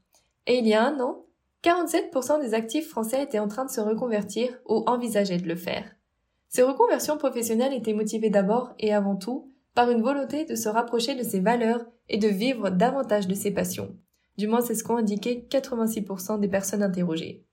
Et 0.47 0.57
il 0.57 0.67
y 0.67 0.73
a 0.73 0.83
un 0.83 1.00
an, 1.00 1.27
47% 1.63 2.41
des 2.41 2.55
actifs 2.55 2.89
français 2.89 3.21
étaient 3.21 3.38
en 3.38 3.47
train 3.47 3.65
de 3.65 3.69
se 3.69 3.79
reconvertir 3.79 4.57
ou 4.67 4.83
envisageaient 4.88 5.38
de 5.38 5.47
le 5.47 5.55
faire. 5.55 5.85
Ces 6.50 6.63
reconversions 6.63 7.17
professionnelles 7.19 7.75
étaient 7.75 7.93
motivées 7.93 8.31
d'abord 8.31 8.73
et 8.79 8.91
avant 8.91 9.15
tout 9.15 9.53
par 9.75 9.91
une 9.91 10.01
volonté 10.01 10.45
de 10.45 10.55
se 10.55 10.67
rapprocher 10.67 11.13
de 11.13 11.21
ses 11.21 11.41
valeurs 11.41 11.85
et 12.09 12.17
de 12.17 12.27
vivre 12.27 12.71
davantage 12.71 13.27
de 13.27 13.35
ses 13.35 13.51
passions. 13.51 13.95
Du 14.39 14.47
moins, 14.47 14.61
c'est 14.61 14.73
ce 14.73 14.83
qu'ont 14.83 14.97
indiqué 14.97 15.45
86% 15.47 16.39
des 16.39 16.47
personnes 16.47 16.81
interrogées. 16.81 17.45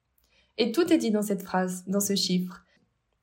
Et 0.57 0.73
tout 0.73 0.91
est 0.91 0.99
dit 0.99 1.11
dans 1.11 1.21
cette 1.21 1.43
phrase, 1.43 1.85
dans 1.89 2.01
ce 2.01 2.15
chiffre. 2.15 2.65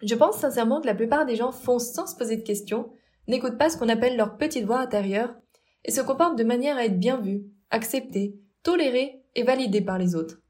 Je 0.01 0.15
pense 0.15 0.37
sincèrement 0.37 0.81
que 0.81 0.87
la 0.87 0.95
plupart 0.95 1.25
des 1.25 1.35
gens 1.35 1.51
foncent 1.51 1.91
sans 1.91 2.07
se 2.07 2.15
poser 2.15 2.37
de 2.37 2.43
questions, 2.43 2.89
n'écoutent 3.27 3.57
pas 3.57 3.69
ce 3.69 3.77
qu'on 3.77 3.89
appelle 3.89 4.17
leur 4.17 4.37
petite 4.37 4.65
voix 4.65 4.79
intérieure, 4.79 5.35
et 5.83 5.91
se 5.91 6.01
comportent 6.01 6.37
de 6.37 6.43
manière 6.43 6.77
à 6.77 6.85
être 6.85 6.99
bien 6.99 7.17
vus, 7.17 7.45
acceptés, 7.69 8.35
tolérés 8.63 9.21
et 9.35 9.43
validés 9.43 9.81
par 9.81 9.97
les 9.97 10.15
autres. 10.15 10.41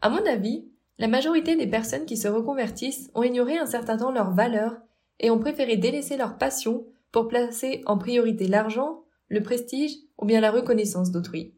À 0.00 0.08
mon 0.08 0.24
avis, 0.26 0.66
la 0.98 1.08
majorité 1.08 1.56
des 1.56 1.66
personnes 1.66 2.06
qui 2.06 2.16
se 2.16 2.28
reconvertissent 2.28 3.10
ont 3.14 3.22
ignoré 3.22 3.58
un 3.58 3.66
certain 3.66 3.96
temps 3.96 4.10
leurs 4.10 4.32
valeurs 4.32 4.76
et 5.20 5.30
ont 5.30 5.38
préféré 5.38 5.76
délaisser 5.76 6.16
leur 6.16 6.38
passion 6.38 6.86
pour 7.12 7.28
placer 7.28 7.82
en 7.86 7.98
priorité 7.98 8.48
l'argent, 8.48 9.04
le 9.28 9.42
prestige 9.42 9.94
ou 10.18 10.24
bien 10.24 10.40
la 10.40 10.50
reconnaissance 10.50 11.10
d'autrui. 11.10 11.54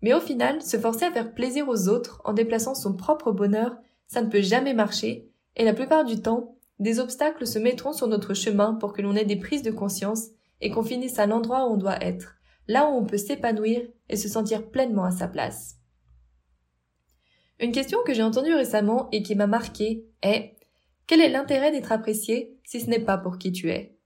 Mais 0.00 0.14
au 0.14 0.20
final, 0.20 0.62
se 0.62 0.76
forcer 0.76 1.04
à 1.04 1.12
faire 1.12 1.34
plaisir 1.34 1.68
aux 1.68 1.88
autres 1.88 2.20
en 2.24 2.32
déplaçant 2.32 2.74
son 2.74 2.94
propre 2.94 3.30
bonheur, 3.30 3.76
ça 4.08 4.22
ne 4.22 4.28
peut 4.28 4.42
jamais 4.42 4.74
marcher, 4.74 5.28
et 5.56 5.64
la 5.64 5.74
plupart 5.74 6.04
du 6.04 6.20
temps, 6.20 6.56
des 6.82 7.00
obstacles 7.00 7.46
se 7.46 7.58
mettront 7.58 7.92
sur 7.92 8.08
notre 8.08 8.34
chemin 8.34 8.74
pour 8.74 8.92
que 8.92 9.02
l'on 9.02 9.16
ait 9.16 9.24
des 9.24 9.36
prises 9.36 9.62
de 9.62 9.70
conscience 9.70 10.28
et 10.60 10.70
qu'on 10.70 10.82
finisse 10.82 11.18
à 11.18 11.26
l'endroit 11.26 11.66
où 11.66 11.74
on 11.74 11.76
doit 11.76 12.02
être, 12.02 12.36
là 12.68 12.88
où 12.88 12.94
on 12.94 13.04
peut 13.04 13.18
s'épanouir 13.18 13.82
et 14.08 14.16
se 14.16 14.28
sentir 14.28 14.68
pleinement 14.70 15.04
à 15.04 15.10
sa 15.10 15.28
place. 15.28 15.76
Une 17.60 17.72
question 17.72 17.98
que 18.04 18.12
j'ai 18.12 18.22
entendue 18.22 18.54
récemment 18.54 19.08
et 19.12 19.22
qui 19.22 19.36
m'a 19.36 19.46
marqué 19.46 20.04
est 20.22 20.56
quel 21.06 21.20
est 21.20 21.28
l'intérêt 21.28 21.70
d'être 21.70 21.92
apprécié 21.92 22.58
si 22.64 22.80
ce 22.80 22.90
n'est 22.90 22.98
pas 22.98 23.18
pour 23.18 23.38
qui 23.38 23.52
tu 23.52 23.70
es? 23.70 23.96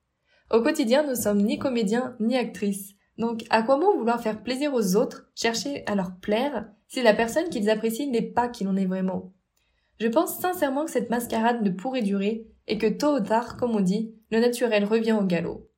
Au 0.50 0.61
quotidien, 0.61 1.06
nous 1.06 1.14
sommes 1.14 1.42
ni 1.42 1.59
comédiens 1.59 2.16
ni 2.21 2.37
actrices. 2.37 2.95
Donc, 3.18 3.45
à 3.49 3.62
quoi 3.62 3.78
bon 3.78 3.97
vouloir 3.97 4.21
faire 4.21 4.42
plaisir 4.42 4.75
aux 4.75 4.97
autres, 4.97 5.30
chercher 5.35 5.83
à 5.87 5.95
leur 5.95 6.16
plaire, 6.16 6.68
si 6.88 7.02
la 7.02 7.14
personne 7.14 7.49
qu'ils 7.49 7.71
apprécient 7.71 8.11
n'est 8.11 8.21
pas 8.21 8.49
qui 8.49 8.64
l'on 8.64 8.76
est 8.76 8.87
vraiment? 8.87 9.33
Je 9.99 10.09
pense 10.09 10.38
sincèrement 10.38 10.85
que 10.85 10.90
cette 10.90 11.09
mascarade 11.11 11.62
ne 11.62 11.71
pourrait 11.71 12.02
durer, 12.02 12.47
et 12.66 12.78
que 12.78 12.87
tôt 12.87 13.16
ou 13.16 13.20
tard, 13.20 13.56
comme 13.56 13.76
on 13.76 13.80
dit, 13.80 14.14
le 14.30 14.40
naturel 14.40 14.85
revient 14.85 15.12
au 15.12 15.25
galop. 15.25 15.68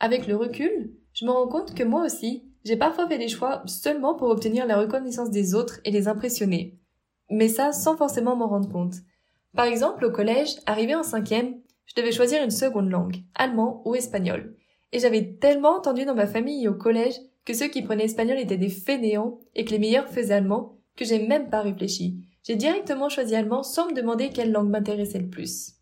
Avec 0.00 0.26
le 0.26 0.36
recul, 0.36 0.92
je 1.12 1.24
me 1.24 1.30
rends 1.30 1.48
compte 1.48 1.74
que 1.74 1.82
moi 1.82 2.04
aussi, 2.04 2.44
j'ai 2.64 2.76
parfois 2.76 3.08
fait 3.08 3.18
des 3.18 3.28
choix 3.28 3.62
seulement 3.66 4.14
pour 4.14 4.28
obtenir 4.28 4.66
la 4.66 4.78
reconnaissance 4.78 5.30
des 5.30 5.54
autres 5.54 5.80
et 5.84 5.90
les 5.90 6.08
impressionner. 6.08 6.78
Mais 7.30 7.48
ça 7.48 7.72
sans 7.72 7.96
forcément 7.96 8.36
m'en 8.36 8.48
rendre 8.48 8.70
compte. 8.70 8.96
Par 9.54 9.66
exemple, 9.66 10.04
au 10.04 10.10
collège, 10.10 10.56
arrivé 10.66 10.94
en 10.94 11.02
cinquième, 11.02 11.54
je 11.86 11.94
devais 11.94 12.12
choisir 12.12 12.42
une 12.42 12.50
seconde 12.50 12.90
langue, 12.90 13.22
allemand 13.34 13.82
ou 13.84 13.94
espagnol. 13.94 14.56
Et 14.92 14.98
j'avais 14.98 15.36
tellement 15.40 15.76
entendu 15.76 16.04
dans 16.04 16.14
ma 16.14 16.26
famille 16.26 16.64
et 16.64 16.68
au 16.68 16.74
collège 16.74 17.14
que 17.44 17.54
ceux 17.54 17.68
qui 17.68 17.82
prenaient 17.82 18.04
espagnol 18.04 18.38
étaient 18.38 18.58
des 18.58 18.68
fainéants 18.68 19.38
et 19.54 19.64
que 19.64 19.70
les 19.70 19.78
meilleurs 19.78 20.08
faisaient 20.08 20.34
allemand 20.34 20.78
que 20.96 21.04
j'ai 21.04 21.26
même 21.26 21.48
pas 21.48 21.62
réfléchi. 21.62 22.26
J'ai 22.42 22.56
directement 22.56 23.08
choisi 23.08 23.34
allemand 23.34 23.62
sans 23.62 23.88
me 23.88 23.94
demander 23.94 24.30
quelle 24.30 24.52
langue 24.52 24.70
m'intéressait 24.70 25.20
le 25.20 25.28
plus. 25.28 25.75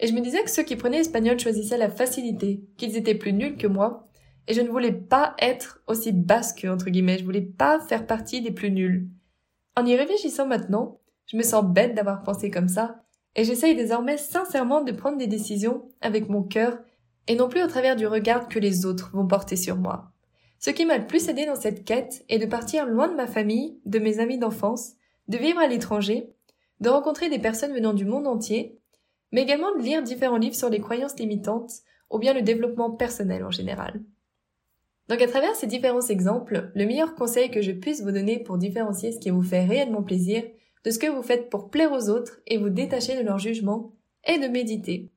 Et 0.00 0.06
je 0.06 0.14
me 0.14 0.20
disais 0.20 0.42
que 0.42 0.50
ceux 0.50 0.62
qui 0.62 0.76
prenaient 0.76 1.00
espagnol 1.00 1.38
choisissaient 1.38 1.76
la 1.78 1.90
facilité, 1.90 2.64
qu'ils 2.78 2.96
étaient 2.96 3.14
plus 3.14 3.34
nuls 3.34 3.58
que 3.58 3.66
moi, 3.66 4.08
et 4.48 4.54
je 4.54 4.62
ne 4.62 4.70
voulais 4.70 4.92
pas 4.92 5.36
être 5.38 5.82
aussi 5.86 6.10
basse 6.10 6.54
que, 6.54 6.66
entre 6.66 6.88
guillemets, 6.88 7.18
je 7.18 7.24
voulais 7.24 7.42
pas 7.42 7.78
faire 7.80 8.06
partie 8.06 8.40
des 8.40 8.50
plus 8.50 8.70
nuls. 8.70 9.08
En 9.76 9.84
y 9.84 9.94
réfléchissant 9.94 10.46
maintenant, 10.46 10.98
je 11.26 11.36
me 11.36 11.42
sens 11.42 11.64
bête 11.64 11.94
d'avoir 11.94 12.22
pensé 12.22 12.50
comme 12.50 12.68
ça, 12.68 13.02
et 13.36 13.44
j'essaye 13.44 13.76
désormais 13.76 14.16
sincèrement 14.16 14.80
de 14.80 14.90
prendre 14.90 15.18
des 15.18 15.26
décisions 15.26 15.88
avec 16.00 16.28
mon 16.28 16.42
cœur 16.42 16.78
et 17.28 17.36
non 17.36 17.48
plus 17.48 17.62
au 17.62 17.68
travers 17.68 17.94
du 17.94 18.06
regard 18.06 18.48
que 18.48 18.58
les 18.58 18.86
autres 18.86 19.10
vont 19.12 19.26
porter 19.26 19.54
sur 19.54 19.76
moi. 19.76 20.10
Ce 20.58 20.70
qui 20.70 20.84
m'a 20.84 20.98
le 20.98 21.06
plus 21.06 21.28
aidé 21.28 21.46
dans 21.46 21.54
cette 21.54 21.84
quête 21.84 22.24
est 22.28 22.38
de 22.38 22.46
partir 22.46 22.86
loin 22.86 23.06
de 23.06 23.14
ma 23.14 23.26
famille, 23.26 23.78
de 23.84 23.98
mes 23.98 24.18
amis 24.18 24.38
d'enfance, 24.38 24.94
de 25.28 25.38
vivre 25.38 25.60
à 25.60 25.68
l'étranger, 25.68 26.32
de 26.80 26.88
rencontrer 26.88 27.28
des 27.28 27.38
personnes 27.38 27.72
venant 27.72 27.92
du 27.92 28.04
monde 28.04 28.26
entier, 28.26 28.79
mais 29.32 29.42
également 29.42 29.74
de 29.76 29.82
lire 29.82 30.02
différents 30.02 30.38
livres 30.38 30.56
sur 30.56 30.70
les 30.70 30.80
croyances 30.80 31.18
limitantes 31.18 31.72
ou 32.10 32.18
bien 32.18 32.34
le 32.34 32.42
développement 32.42 32.90
personnel 32.90 33.44
en 33.44 33.50
général. 33.50 34.00
Donc 35.08 35.22
à 35.22 35.26
travers 35.26 35.54
ces 35.56 35.66
différents 35.66 36.06
exemples, 36.06 36.70
le 36.74 36.86
meilleur 36.86 37.14
conseil 37.14 37.50
que 37.50 37.62
je 37.62 37.72
puisse 37.72 38.02
vous 38.02 38.12
donner 38.12 38.38
pour 38.38 38.58
différencier 38.58 39.12
ce 39.12 39.18
qui 39.18 39.30
vous 39.30 39.42
fait 39.42 39.64
réellement 39.64 40.02
plaisir 40.02 40.44
de 40.84 40.90
ce 40.90 40.98
que 40.98 41.08
vous 41.08 41.22
faites 41.22 41.50
pour 41.50 41.70
plaire 41.70 41.92
aux 41.92 42.08
autres 42.08 42.40
et 42.46 42.58
vous 42.58 42.70
détacher 42.70 43.16
de 43.16 43.26
leur 43.26 43.38
jugement 43.38 43.92
est 44.24 44.38
de 44.38 44.48
méditer. 44.48 45.10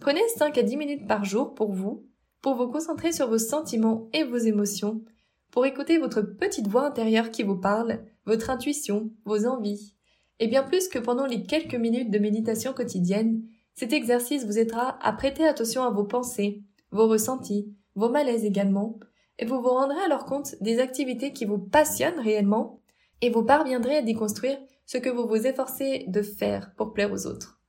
Prenez 0.00 0.20
5 0.36 0.56
à 0.58 0.62
10 0.62 0.76
minutes 0.76 1.08
par 1.08 1.24
jour 1.24 1.54
pour 1.54 1.72
vous, 1.72 2.06
pour 2.40 2.54
vous 2.54 2.68
concentrer 2.68 3.12
sur 3.12 3.28
vos 3.28 3.38
sentiments 3.38 4.08
et 4.12 4.22
vos 4.22 4.36
émotions, 4.36 5.02
pour 5.50 5.66
écouter 5.66 5.98
votre 5.98 6.20
petite 6.20 6.68
voix 6.68 6.86
intérieure 6.86 7.30
qui 7.30 7.42
vous 7.42 7.56
parle, 7.56 8.04
votre 8.26 8.50
intuition, 8.50 9.10
vos 9.24 9.46
envies. 9.46 9.94
Et 10.40 10.46
bien 10.46 10.62
plus 10.62 10.88
que 10.88 10.98
pendant 10.98 11.26
les 11.26 11.42
quelques 11.42 11.74
minutes 11.74 12.10
de 12.10 12.18
méditation 12.18 12.72
quotidienne, 12.72 13.42
cet 13.78 13.92
exercice 13.92 14.44
vous 14.44 14.58
aidera 14.58 14.98
à 15.06 15.12
prêter 15.12 15.46
attention 15.46 15.84
à 15.84 15.90
vos 15.90 16.02
pensées, 16.02 16.64
vos 16.90 17.06
ressentis, 17.06 17.72
vos 17.94 18.08
malaises 18.08 18.44
également, 18.44 18.98
et 19.38 19.46
vous 19.46 19.62
vous 19.62 19.68
rendrez 19.68 20.00
alors 20.04 20.24
compte 20.24 20.56
des 20.60 20.80
activités 20.80 21.32
qui 21.32 21.44
vous 21.44 21.60
passionnent 21.60 22.18
réellement, 22.18 22.80
et 23.20 23.30
vous 23.30 23.44
parviendrez 23.44 23.98
à 23.98 24.02
déconstruire 24.02 24.58
ce 24.84 24.98
que 24.98 25.08
vous 25.08 25.28
vous 25.28 25.46
efforcez 25.46 26.06
de 26.08 26.22
faire 26.22 26.74
pour 26.74 26.92
plaire 26.92 27.12
aux 27.12 27.28
autres. 27.28 27.60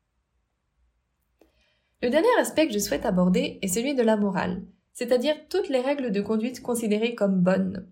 Le 2.02 2.10
dernier 2.10 2.40
aspect 2.40 2.66
que 2.66 2.74
je 2.74 2.80
souhaite 2.80 3.06
aborder 3.06 3.60
est 3.62 3.68
celui 3.68 3.94
de 3.94 4.02
la 4.02 4.18
morale, 4.18 4.64
c'est-à-dire 4.94 5.36
toutes 5.48 5.70
les 5.70 5.82
règles 5.82 6.10
de 6.10 6.22
conduite 6.22 6.64
considérées 6.64 7.14
comme 7.14 7.44
bonnes. 7.44 7.88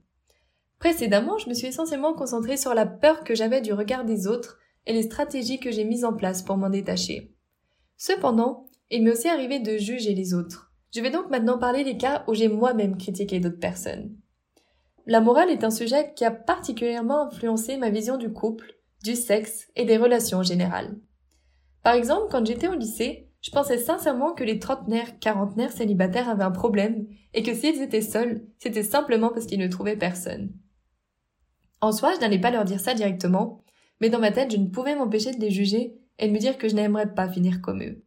Précédemment, 0.80 1.38
je 1.38 1.50
me 1.50 1.54
suis 1.54 1.68
essentiellement 1.68 2.16
concentrée 2.16 2.58
sur 2.58 2.74
la 2.74 2.88
peur 2.88 3.24
que 3.24 3.36
j'avais 3.36 3.62
du 3.62 3.74
regard 3.74 4.06
des 4.06 4.26
autres 4.26 4.58
et 4.88 4.94
les 4.94 5.04
stratégies 5.04 5.60
que 5.60 5.70
j'ai 5.70 5.84
mises 5.84 6.04
en 6.04 6.14
place 6.14 6.42
pour 6.42 6.58
m'en 6.58 6.72
détacher. 6.72 7.37
Cependant, 7.98 8.68
il 8.92 9.04
m'est 9.04 9.12
aussi 9.12 9.28
arrivé 9.28 9.60
de 9.60 9.78
juger 9.78 10.14
les 10.14 10.34
autres. 10.34 10.72
Je 10.96 11.02
vais 11.02 11.10
donc 11.10 11.30
maintenant 11.30 11.58
parler 11.58 11.84
des 11.84 11.98
cas 11.98 12.24
où 12.28 12.34
j'ai 12.34 12.48
moi-même 12.48 12.98
critiqué 12.98 13.40
d'autres 13.40 13.60
personnes. 13.60 14.16
La 15.06 15.20
morale 15.20 15.50
est 15.50 15.64
un 15.64 15.72
sujet 15.72 16.14
qui 16.16 16.24
a 16.24 16.32
particulièrement 16.32 17.28
influencé 17.28 17.78
ma 17.78 17.90
vision 17.90 18.18
du 18.18 18.32
couple, 18.32 18.76
du 19.04 19.16
sexe 19.16 19.68
et 19.76 19.86
des 19.86 19.98
relations 19.98 20.40
en 20.40 20.44
général. 20.44 20.98
Par 21.84 21.96
exemple, 21.96 22.28
quand 22.30 22.46
j'étais 22.46 22.68
au 22.68 22.76
lycée, 22.76 23.30
je 23.42 23.52
pensais 23.52 23.78
sincèrement 23.78 24.34
que 24.34 24.44
les 24.44 24.60
trentenaires, 24.60 25.20
quarantenaires 25.20 25.72
célibataires 25.72 26.30
avaient 26.30 26.44
un 26.44 26.52
problème 26.52 27.08
et 27.34 27.44
que 27.44 27.54
s'ils 27.54 27.82
étaient 27.82 28.02
seuls, 28.02 28.46
c'était 28.58 28.84
simplement 28.84 29.30
parce 29.30 29.46
qu'ils 29.46 29.60
ne 29.60 29.68
trouvaient 29.68 29.96
personne. 29.96 30.52
En 31.80 31.92
soi, 31.92 32.14
je 32.16 32.20
n'allais 32.20 32.42
pas 32.42 32.52
leur 32.52 32.66
dire 32.66 32.80
ça 32.80 32.94
directement, 32.94 33.64
mais 34.02 34.10
dans 34.10 34.20
ma 34.20 34.32
tête, 34.32 34.52
je 34.52 34.58
ne 34.58 34.68
pouvais 34.68 34.96
m'empêcher 34.96 35.32
de 35.32 35.40
les 35.40 35.52
juger 35.52 35.98
et 36.20 36.30
me 36.30 36.40
dire 36.40 36.58
que 36.58 36.68
je 36.68 36.76
n'aimerais 36.76 37.14
pas 37.14 37.28
finir 37.28 37.62
comme 37.62 37.84
eux. 37.84 38.04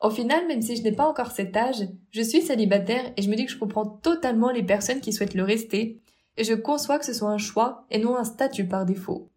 Au 0.00 0.10
final, 0.10 0.46
même 0.46 0.62
si 0.62 0.76
je 0.76 0.82
n'ai 0.82 0.92
pas 0.92 1.08
encore 1.08 1.30
cet 1.30 1.56
âge, 1.56 1.88
je 2.10 2.22
suis 2.22 2.42
célibataire 2.42 3.12
et 3.16 3.22
je 3.22 3.30
me 3.30 3.36
dis 3.36 3.46
que 3.46 3.52
je 3.52 3.58
comprends 3.58 3.86
totalement 3.86 4.50
les 4.50 4.62
personnes 4.62 5.00
qui 5.00 5.12
souhaitent 5.12 5.34
le 5.34 5.42
rester, 5.42 6.00
et 6.36 6.44
je 6.44 6.52
conçois 6.52 6.98
que 6.98 7.06
ce 7.06 7.14
soit 7.14 7.30
un 7.30 7.38
choix 7.38 7.86
et 7.90 7.98
non 7.98 8.16
un 8.16 8.24
statut 8.24 8.66
par 8.66 8.84
défaut. 8.84 9.30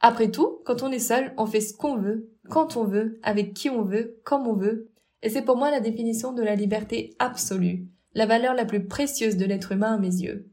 Après 0.00 0.30
tout, 0.30 0.60
quand 0.64 0.82
on 0.82 0.92
est 0.92 0.98
seul, 0.98 1.34
on 1.36 1.46
fait 1.46 1.60
ce 1.60 1.74
qu'on 1.74 1.96
veut, 1.96 2.30
quand 2.48 2.76
on 2.76 2.84
veut, 2.84 3.18
avec 3.22 3.54
qui 3.54 3.68
on 3.68 3.82
veut, 3.82 4.18
comme 4.24 4.46
on 4.46 4.54
veut, 4.54 4.90
et 5.22 5.28
c'est 5.28 5.42
pour 5.42 5.56
moi 5.56 5.70
la 5.70 5.80
définition 5.80 6.32
de 6.32 6.42
la 6.42 6.54
liberté 6.54 7.14
absolue, 7.18 7.86
la 8.14 8.26
valeur 8.26 8.54
la 8.54 8.64
plus 8.64 8.86
précieuse 8.86 9.36
de 9.36 9.44
l'être 9.44 9.72
humain 9.72 9.94
à 9.94 9.98
mes 9.98 10.22
yeux. 10.22 10.50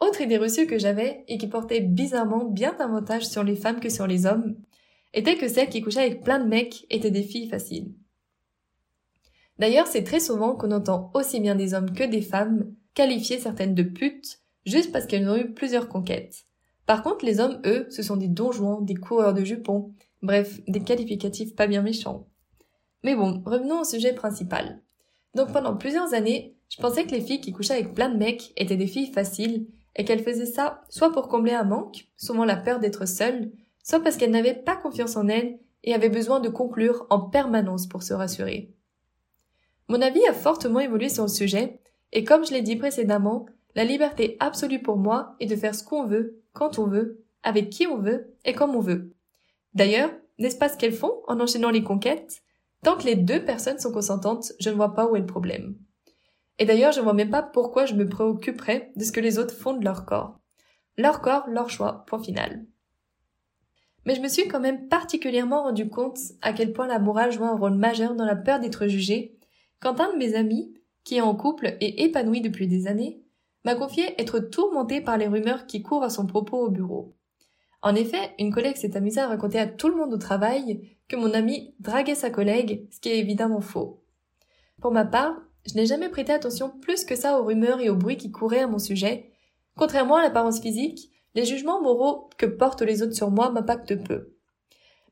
Autre 0.00 0.20
idée 0.20 0.36
reçue 0.36 0.66
que 0.66 0.78
j'avais, 0.78 1.24
et 1.28 1.38
qui 1.38 1.48
portait 1.48 1.80
bizarrement 1.80 2.44
bien 2.44 2.74
davantage 2.74 3.26
sur 3.26 3.44
les 3.44 3.56
femmes 3.56 3.80
que 3.80 3.88
sur 3.88 4.06
les 4.06 4.26
hommes, 4.26 4.56
était 5.16 5.36
que 5.36 5.48
celles 5.48 5.70
qui 5.70 5.80
couchaient 5.80 6.02
avec 6.02 6.22
plein 6.22 6.38
de 6.38 6.46
mecs 6.46 6.86
étaient 6.90 7.10
des 7.10 7.24
filles 7.24 7.48
faciles. 7.48 7.92
D'ailleurs, 9.58 9.86
c'est 9.86 10.04
très 10.04 10.20
souvent 10.20 10.54
qu'on 10.54 10.70
entend 10.70 11.10
aussi 11.14 11.40
bien 11.40 11.56
des 11.56 11.74
hommes 11.74 11.92
que 11.92 12.04
des 12.04 12.20
femmes 12.20 12.72
qualifier 12.94 13.38
certaines 13.38 13.74
de 13.74 13.82
putes 13.82 14.40
juste 14.66 14.92
parce 14.92 15.06
qu'elles 15.06 15.28
ont 15.28 15.36
eu 15.36 15.52
plusieurs 15.52 15.88
conquêtes. 15.88 16.44
Par 16.84 17.02
contre, 17.02 17.24
les 17.24 17.40
hommes, 17.40 17.60
eux, 17.64 17.86
ce 17.90 18.02
sont 18.02 18.16
des 18.16 18.28
donjons, 18.28 18.80
des 18.80 18.94
coureurs 18.94 19.34
de 19.34 19.44
jupons, 19.44 19.92
bref, 20.22 20.60
des 20.68 20.82
qualificatifs 20.82 21.56
pas 21.56 21.66
bien 21.66 21.82
méchants. 21.82 22.26
Mais 23.02 23.16
bon, 23.16 23.42
revenons 23.46 23.80
au 23.80 23.84
sujet 23.84 24.12
principal. 24.12 24.82
Donc 25.34 25.52
pendant 25.52 25.76
plusieurs 25.76 26.14
années, 26.14 26.54
je 26.68 26.80
pensais 26.80 27.04
que 27.04 27.12
les 27.12 27.20
filles 27.20 27.40
qui 27.40 27.52
couchaient 27.52 27.74
avec 27.74 27.94
plein 27.94 28.08
de 28.08 28.18
mecs 28.18 28.52
étaient 28.56 28.76
des 28.76 28.86
filles 28.86 29.12
faciles 29.12 29.66
et 29.94 30.04
qu'elles 30.04 30.22
faisaient 30.22 30.46
ça 30.46 30.82
soit 30.90 31.12
pour 31.12 31.28
combler 31.28 31.52
un 31.52 31.64
manque, 31.64 32.08
souvent 32.16 32.44
la 32.44 32.56
peur 32.56 32.80
d'être 32.80 33.06
seules, 33.06 33.50
soit 33.86 34.00
parce 34.00 34.16
qu'elles 34.16 34.32
n'avaient 34.32 34.52
pas 34.52 34.76
confiance 34.76 35.16
en 35.16 35.28
elles 35.28 35.60
et 35.84 35.94
avaient 35.94 36.08
besoin 36.08 36.40
de 36.40 36.48
conclure 36.48 37.06
en 37.08 37.20
permanence 37.20 37.86
pour 37.86 38.02
se 38.02 38.12
rassurer. 38.12 38.74
Mon 39.88 40.02
avis 40.02 40.26
a 40.26 40.32
fortement 40.32 40.80
évolué 40.80 41.08
sur 41.08 41.22
le 41.22 41.28
sujet, 41.28 41.80
et 42.12 42.24
comme 42.24 42.44
je 42.44 42.52
l'ai 42.52 42.62
dit 42.62 42.74
précédemment, 42.74 43.46
la 43.76 43.84
liberté 43.84 44.36
absolue 44.40 44.82
pour 44.82 44.96
moi 44.96 45.36
est 45.38 45.46
de 45.46 45.54
faire 45.54 45.74
ce 45.74 45.84
qu'on 45.84 46.04
veut, 46.04 46.42
quand 46.52 46.80
on 46.80 46.88
veut, 46.88 47.22
avec 47.44 47.70
qui 47.70 47.86
on 47.86 47.98
veut 47.98 48.34
et 48.44 48.54
comme 48.54 48.74
on 48.74 48.80
veut. 48.80 49.14
D'ailleurs, 49.74 50.10
n'est-ce 50.38 50.58
pas 50.58 50.68
ce 50.68 50.76
qu'elles 50.76 50.92
font 50.92 51.22
en 51.28 51.38
enchaînant 51.38 51.70
les 51.70 51.84
conquêtes? 51.84 52.42
Tant 52.82 52.96
que 52.96 53.04
les 53.04 53.14
deux 53.14 53.44
personnes 53.44 53.78
sont 53.78 53.92
consentantes, 53.92 54.52
je 54.58 54.70
ne 54.70 54.74
vois 54.74 54.94
pas 54.94 55.06
où 55.06 55.14
est 55.14 55.20
le 55.20 55.26
problème. 55.26 55.76
Et 56.58 56.64
d'ailleurs, 56.64 56.92
je 56.92 56.98
ne 56.98 57.04
vois 57.04 57.14
même 57.14 57.30
pas 57.30 57.42
pourquoi 57.42 57.86
je 57.86 57.94
me 57.94 58.08
préoccuperais 58.08 58.90
de 58.96 59.04
ce 59.04 59.12
que 59.12 59.20
les 59.20 59.38
autres 59.38 59.54
font 59.54 59.74
de 59.74 59.84
leur 59.84 60.06
corps. 60.06 60.40
Leur 60.96 61.20
corps, 61.20 61.46
leur 61.48 61.70
choix, 61.70 62.04
point 62.08 62.22
final 62.22 62.66
mais 64.06 64.14
je 64.14 64.20
me 64.20 64.28
suis 64.28 64.48
quand 64.48 64.60
même 64.60 64.88
particulièrement 64.88 65.64
rendu 65.64 65.88
compte 65.88 66.18
à 66.40 66.52
quel 66.52 66.72
point 66.72 66.86
la 66.86 67.00
morale 67.00 67.32
joue 67.32 67.44
un 67.44 67.56
rôle 67.56 67.74
majeur 67.74 68.14
dans 68.14 68.24
la 68.24 68.36
peur 68.36 68.60
d'être 68.60 68.86
jugé, 68.86 69.36
quand 69.80 70.00
un 70.00 70.12
de 70.12 70.18
mes 70.18 70.34
amis, 70.34 70.72
qui 71.04 71.16
est 71.16 71.20
en 71.20 71.34
couple 71.34 71.76
et 71.80 72.04
épanoui 72.04 72.40
depuis 72.40 72.68
des 72.68 72.86
années, 72.86 73.20
m'a 73.64 73.74
confié 73.74 74.20
être 74.20 74.38
tourmenté 74.38 75.00
par 75.00 75.18
les 75.18 75.26
rumeurs 75.26 75.66
qui 75.66 75.82
courent 75.82 76.04
à 76.04 76.10
son 76.10 76.26
propos 76.26 76.58
au 76.58 76.70
bureau. 76.70 77.16
En 77.82 77.94
effet, 77.94 78.32
une 78.38 78.52
collègue 78.52 78.76
s'est 78.76 78.96
amusée 78.96 79.20
à 79.20 79.28
raconter 79.28 79.58
à 79.58 79.66
tout 79.66 79.88
le 79.88 79.96
monde 79.96 80.14
au 80.14 80.18
travail 80.18 80.88
que 81.08 81.16
mon 81.16 81.34
ami 81.34 81.74
draguait 81.80 82.14
sa 82.14 82.30
collègue, 82.30 82.86
ce 82.90 83.00
qui 83.00 83.08
est 83.08 83.18
évidemment 83.18 83.60
faux. 83.60 84.02
Pour 84.80 84.92
ma 84.92 85.04
part, 85.04 85.36
je 85.66 85.74
n'ai 85.74 85.86
jamais 85.86 86.08
prêté 86.08 86.32
attention 86.32 86.70
plus 86.80 87.04
que 87.04 87.16
ça 87.16 87.40
aux 87.40 87.44
rumeurs 87.44 87.80
et 87.80 87.90
aux 87.90 87.96
bruits 87.96 88.16
qui 88.16 88.30
couraient 88.30 88.60
à 88.60 88.66
mon 88.68 88.78
sujet. 88.78 89.32
Contrairement 89.76 90.16
à 90.16 90.22
l'apparence 90.22 90.60
physique, 90.60 91.10
les 91.36 91.44
jugements 91.44 91.82
moraux 91.82 92.30
que 92.38 92.46
portent 92.46 92.82
les 92.82 93.02
autres 93.02 93.14
sur 93.14 93.30
moi 93.30 93.50
m'impactent 93.50 94.02
peu. 94.02 94.32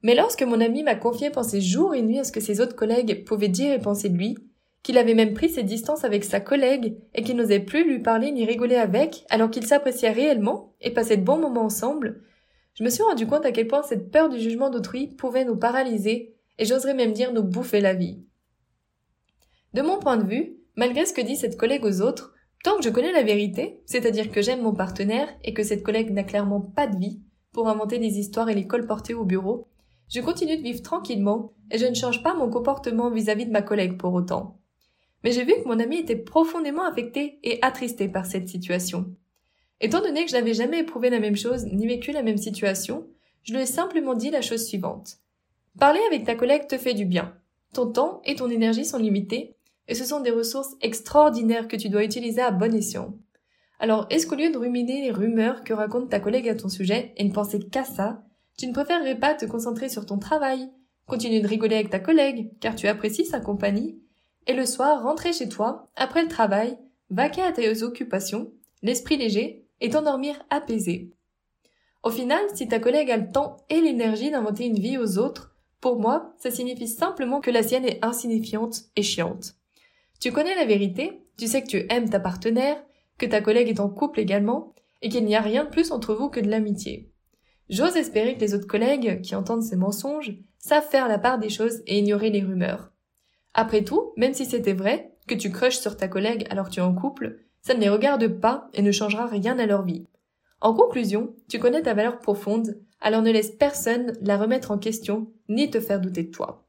Mais 0.02 0.14
lorsque 0.14 0.42
mon 0.42 0.60
ami 0.60 0.82
m'a 0.82 0.96
confié 0.96 1.30
penser 1.30 1.60
jour 1.60 1.94
et 1.94 2.02
nuit 2.02 2.18
à 2.18 2.24
ce 2.24 2.32
que 2.32 2.40
ses 2.40 2.60
autres 2.60 2.74
collègues 2.74 3.24
pouvaient 3.24 3.48
dire 3.48 3.72
et 3.72 3.78
penser 3.78 4.08
de 4.08 4.16
lui, 4.16 4.36
qu'il 4.82 4.98
avait 4.98 5.14
même 5.14 5.34
pris 5.34 5.50
ses 5.50 5.62
distances 5.62 6.04
avec 6.04 6.24
sa 6.24 6.40
collègue 6.40 6.96
et 7.14 7.22
qu'il 7.22 7.36
n'osait 7.36 7.60
plus 7.60 7.84
lui 7.84 8.00
parler 8.00 8.32
ni 8.32 8.44
rigoler 8.44 8.76
avec 8.76 9.24
alors 9.28 9.50
qu'ils 9.50 9.66
s'appréciaient 9.66 10.10
réellement 10.10 10.74
et 10.80 10.90
passaient 10.90 11.16
de 11.16 11.22
bons 11.22 11.38
moments 11.38 11.64
ensemble, 11.64 12.22
je 12.74 12.84
me 12.84 12.90
suis 12.90 13.02
rendu 13.02 13.26
compte 13.26 13.46
à 13.46 13.52
quel 13.52 13.68
point 13.68 13.82
cette 13.82 14.10
peur 14.10 14.28
du 14.28 14.40
jugement 14.40 14.70
d'autrui 14.70 15.06
pouvait 15.06 15.44
nous 15.44 15.56
paralyser 15.56 16.34
et 16.58 16.64
j'oserais 16.64 16.94
même 16.94 17.12
dire 17.12 17.32
nous 17.32 17.42
bouffer 17.42 17.80
la 17.80 17.94
vie. 17.94 18.18
De 19.74 19.82
mon 19.82 19.98
point 19.98 20.16
de 20.16 20.28
vue, 20.28 20.56
malgré 20.74 21.04
ce 21.04 21.12
que 21.12 21.20
dit 21.20 21.36
cette 21.36 21.56
collègue 21.56 21.84
aux 21.84 22.00
autres, 22.00 22.33
Tant 22.64 22.78
que 22.78 22.83
je 22.83 22.88
connais 22.88 23.12
la 23.12 23.23
vérité, 23.23 23.83
c'est-à-dire 23.85 24.30
que 24.30 24.40
j'aime 24.40 24.62
mon 24.62 24.73
partenaire 24.73 25.28
et 25.44 25.52
que 25.52 25.62
cette 25.62 25.83
collègue 25.83 26.11
n'a 26.11 26.25
clairement 26.25 26.62
pas 26.62 26.87
de 26.87 26.97
vie 26.97 27.21
pour 27.52 27.68
inventer 27.68 27.99
des 27.99 28.18
histoires 28.18 28.49
et 28.49 28.54
les 28.54 28.66
colporter 28.66 29.12
au 29.12 29.26
bureau, 29.26 29.68
je 30.09 30.23
continue 30.23 30.56
de 30.56 30.62
vivre 30.62 30.80
tranquillement 30.80 31.52
et 31.71 31.76
je 31.76 31.85
ne 31.85 31.94
change 31.94 32.23
pas 32.23 32.33
mon 32.33 32.49
comportement 32.49 33.11
vis-à-vis 33.11 33.44
de 33.44 33.50
ma 33.50 33.61
collègue 33.61 33.99
pour 33.99 34.14
autant. 34.14 34.56
Mais 35.23 35.30
j'ai 35.30 35.44
vu 35.44 35.52
que 35.52 35.68
mon 35.68 35.78
ami 35.78 35.99
était 35.99 36.16
profondément 36.16 36.87
affecté 36.87 37.38
et 37.42 37.59
attristé 37.61 38.09
par 38.09 38.25
cette 38.25 38.49
situation. 38.49 39.14
Étant 39.83 40.00
donné 40.00 40.25
que 40.25 40.30
je 40.30 40.37
n'avais 40.37 40.54
jamais 40.54 40.80
éprouvé 40.80 41.11
la 41.11 41.21
même 41.21 41.37
chose 41.37 41.66
ni 41.66 41.87
vécu 41.87 42.12
la 42.12 42.23
même 42.23 42.38
situation, 42.38 43.06
je 43.42 43.52
lui 43.52 43.61
ai 43.61 43.66
simplement 43.66 44.14
dit 44.14 44.30
la 44.30 44.40
chose 44.40 44.66
suivante. 44.66 45.18
Parler 45.78 46.00
avec 46.09 46.25
ta 46.25 46.35
collègue 46.35 46.66
te 46.66 46.78
fait 46.78 46.94
du 46.94 47.04
bien. 47.04 47.35
Ton 47.75 47.92
temps 47.92 48.23
et 48.25 48.37
ton 48.37 48.49
énergie 48.49 48.87
sont 48.87 48.97
limités 48.97 49.54
et 49.88 49.94
ce 49.94 50.04
sont 50.04 50.20
des 50.20 50.30
ressources 50.30 50.76
extraordinaires 50.80 51.68
que 51.68 51.76
tu 51.76 51.88
dois 51.88 52.04
utiliser 52.04 52.40
à 52.40 52.50
bon 52.50 52.74
escient. 52.74 53.14
Alors, 53.80 54.06
est-ce 54.10 54.26
qu'au 54.26 54.36
lieu 54.36 54.50
de 54.50 54.58
ruminer 54.58 55.02
les 55.02 55.10
rumeurs 55.10 55.64
que 55.64 55.74
raconte 55.74 56.10
ta 56.10 56.20
collègue 56.20 56.48
à 56.48 56.54
ton 56.54 56.68
sujet 56.68 57.12
et 57.16 57.24
ne 57.24 57.32
penser 57.32 57.58
qu'à 57.58 57.84
ça, 57.84 58.22
tu 58.56 58.66
ne 58.66 58.72
préférerais 58.72 59.18
pas 59.18 59.34
te 59.34 59.44
concentrer 59.44 59.88
sur 59.88 60.06
ton 60.06 60.18
travail, 60.18 60.70
continuer 61.06 61.40
de 61.40 61.48
rigoler 61.48 61.76
avec 61.76 61.90
ta 61.90 61.98
collègue, 61.98 62.50
car 62.60 62.76
tu 62.76 62.86
apprécies 62.86 63.26
sa 63.26 63.40
compagnie, 63.40 63.98
et 64.46 64.54
le 64.54 64.66
soir 64.66 65.02
rentrer 65.02 65.32
chez 65.32 65.48
toi, 65.48 65.90
après 65.96 66.22
le 66.22 66.28
travail, 66.28 66.78
vaquer 67.10 67.42
à 67.42 67.52
tes 67.52 67.82
occupations, 67.82 68.52
l'esprit 68.82 69.16
léger, 69.16 69.66
et 69.80 69.90
t'endormir 69.90 70.36
apaisé. 70.50 71.10
Au 72.02 72.10
final, 72.10 72.42
si 72.54 72.68
ta 72.68 72.78
collègue 72.78 73.10
a 73.10 73.16
le 73.16 73.30
temps 73.30 73.56
et 73.70 73.80
l'énergie 73.80 74.30
d'inventer 74.30 74.66
une 74.66 74.78
vie 74.78 74.98
aux 74.98 75.18
autres, 75.18 75.54
pour 75.80 75.98
moi, 75.98 76.32
ça 76.38 76.50
signifie 76.50 76.88
simplement 76.88 77.40
que 77.40 77.50
la 77.50 77.62
sienne 77.62 77.84
est 77.84 77.98
insignifiante 78.02 78.84
et 78.96 79.02
chiante. 79.02 79.56
Tu 80.24 80.32
connais 80.32 80.54
la 80.54 80.64
vérité, 80.64 81.20
tu 81.36 81.46
sais 81.46 81.60
que 81.60 81.68
tu 81.68 81.84
aimes 81.90 82.08
ta 82.08 82.18
partenaire, 82.18 82.82
que 83.18 83.26
ta 83.26 83.42
collègue 83.42 83.68
est 83.68 83.78
en 83.78 83.90
couple 83.90 84.20
également, 84.20 84.72
et 85.02 85.10
qu'il 85.10 85.26
n'y 85.26 85.36
a 85.36 85.42
rien 85.42 85.64
de 85.64 85.68
plus 85.68 85.92
entre 85.92 86.14
vous 86.14 86.30
que 86.30 86.40
de 86.40 86.48
l'amitié. 86.48 87.10
J'ose 87.68 87.98
espérer 87.98 88.34
que 88.34 88.40
les 88.40 88.54
autres 88.54 88.66
collègues, 88.66 89.20
qui 89.20 89.34
entendent 89.34 89.62
ces 89.62 89.76
mensonges, 89.76 90.32
savent 90.58 90.88
faire 90.88 91.08
la 91.08 91.18
part 91.18 91.38
des 91.38 91.50
choses 91.50 91.82
et 91.86 91.98
ignorer 91.98 92.30
les 92.30 92.40
rumeurs. 92.40 92.90
Après 93.52 93.84
tout, 93.84 94.14
même 94.16 94.32
si 94.32 94.46
c'était 94.46 94.72
vrai, 94.72 95.12
que 95.28 95.34
tu 95.34 95.52
crushes 95.52 95.80
sur 95.80 95.94
ta 95.94 96.08
collègue 96.08 96.46
alors 96.48 96.70
que 96.70 96.72
tu 96.72 96.80
es 96.80 96.82
en 96.82 96.94
couple, 96.94 97.40
ça 97.60 97.74
ne 97.74 97.80
les 97.80 97.90
regarde 97.90 98.26
pas 98.26 98.70
et 98.72 98.80
ne 98.80 98.92
changera 98.92 99.26
rien 99.26 99.58
à 99.58 99.66
leur 99.66 99.82
vie. 99.82 100.06
En 100.62 100.72
conclusion, 100.72 101.34
tu 101.50 101.58
connais 101.58 101.82
ta 101.82 101.92
valeur 101.92 102.18
profonde, 102.18 102.80
alors 103.02 103.20
ne 103.20 103.30
laisse 103.30 103.50
personne 103.50 104.16
la 104.22 104.38
remettre 104.38 104.70
en 104.70 104.78
question 104.78 105.30
ni 105.50 105.68
te 105.68 105.80
faire 105.80 106.00
douter 106.00 106.22
de 106.22 106.30
toi. 106.30 106.64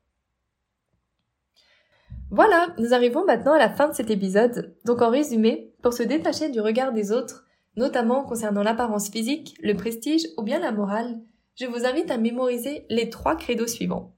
Voilà, 2.32 2.74
nous 2.80 2.94
arrivons 2.94 3.24
maintenant 3.26 3.54
à 3.54 3.60
la 3.60 3.70
fin 3.70 3.88
de 3.88 3.94
cet 3.94 4.10
épisode. 4.10 4.76
Donc 4.86 5.02
en 5.02 5.10
résumé, 5.10 5.74
pour 5.82 5.94
se 5.94 6.04
détacher 6.04 6.50
du 6.50 6.60
regard 6.60 6.92
des 6.92 7.12
autres, 7.12 7.46
notamment 7.76 8.24
concernant 8.24 8.64
l'apparence 8.64 9.10
physique, 9.10 9.56
le 9.62 9.76
prestige 9.76 10.28
ou 10.38 10.44
bien 10.44 10.60
la 10.60 10.72
morale, 10.72 11.22
je 11.56 11.66
vous 11.66 11.86
invite 11.86 12.12
à 12.12 12.18
mémoriser 12.18 12.86
les 12.90 13.10
trois 13.10 13.36
credos 13.36 13.68
suivants. 13.68 14.16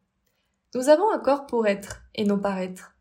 Nous 0.74 0.90
avons 0.90 1.12
un 1.12 1.20
corps 1.20 1.46
pour 1.46 1.68
être 1.68 2.02
et 2.16 2.24
non 2.24 2.40
paraître. 2.40 2.96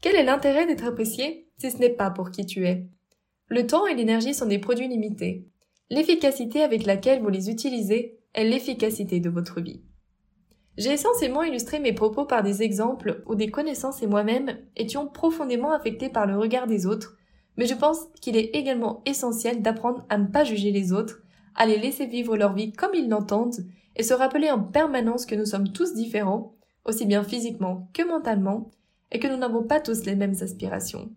Quel 0.00 0.16
est 0.16 0.24
l'intérêt 0.24 0.66
d'être 0.66 0.86
apprécié 0.86 1.48
si 1.58 1.70
ce 1.70 1.78
n'est 1.78 1.90
pas 1.90 2.10
pour 2.10 2.30
qui 2.30 2.46
tu 2.46 2.66
es? 2.66 2.86
Le 3.48 3.66
temps 3.66 3.86
et 3.86 3.94
l'énergie 3.94 4.34
sont 4.34 4.46
des 4.46 4.58
produits 4.58 4.88
limités. 4.88 5.46
L'efficacité 5.90 6.62
avec 6.62 6.86
laquelle 6.86 7.20
vous 7.20 7.28
les 7.28 7.50
utilisez 7.50 8.18
est 8.34 8.44
l'efficacité 8.44 9.20
de 9.20 9.28
votre 9.28 9.60
vie. 9.60 9.82
J'ai 10.78 10.92
essentiellement 10.92 11.42
illustré 11.42 11.80
mes 11.80 11.92
propos 11.92 12.24
par 12.24 12.42
des 12.42 12.62
exemples 12.62 13.22
où 13.26 13.34
des 13.34 13.50
connaissances 13.50 14.02
et 14.02 14.06
moi-même 14.06 14.56
étions 14.74 15.06
profondément 15.06 15.72
affectés 15.72 16.08
par 16.08 16.26
le 16.26 16.38
regard 16.38 16.66
des 16.66 16.86
autres, 16.86 17.18
mais 17.58 17.66
je 17.66 17.74
pense 17.74 18.06
qu'il 18.22 18.36
est 18.38 18.56
également 18.56 19.02
essentiel 19.04 19.60
d'apprendre 19.60 20.06
à 20.08 20.16
ne 20.16 20.26
pas 20.26 20.44
juger 20.44 20.70
les 20.70 20.92
autres, 20.92 21.20
à 21.54 21.66
les 21.66 21.78
laisser 21.78 22.06
vivre 22.06 22.38
leur 22.38 22.54
vie 22.54 22.72
comme 22.72 22.94
ils 22.94 23.10
l'entendent, 23.10 23.66
et 23.96 24.02
se 24.02 24.14
rappeler 24.14 24.50
en 24.50 24.62
permanence 24.62 25.26
que 25.26 25.34
nous 25.34 25.44
sommes 25.44 25.70
tous 25.72 25.92
différents, 25.92 26.54
aussi 26.86 27.04
bien 27.04 27.22
physiquement 27.22 27.90
que 27.92 28.02
mentalement, 28.02 28.70
et 29.10 29.18
que 29.18 29.28
nous 29.28 29.36
n'avons 29.36 29.62
pas 29.64 29.80
tous 29.80 30.06
les 30.06 30.14
mêmes 30.14 30.36
aspirations. 30.40 31.10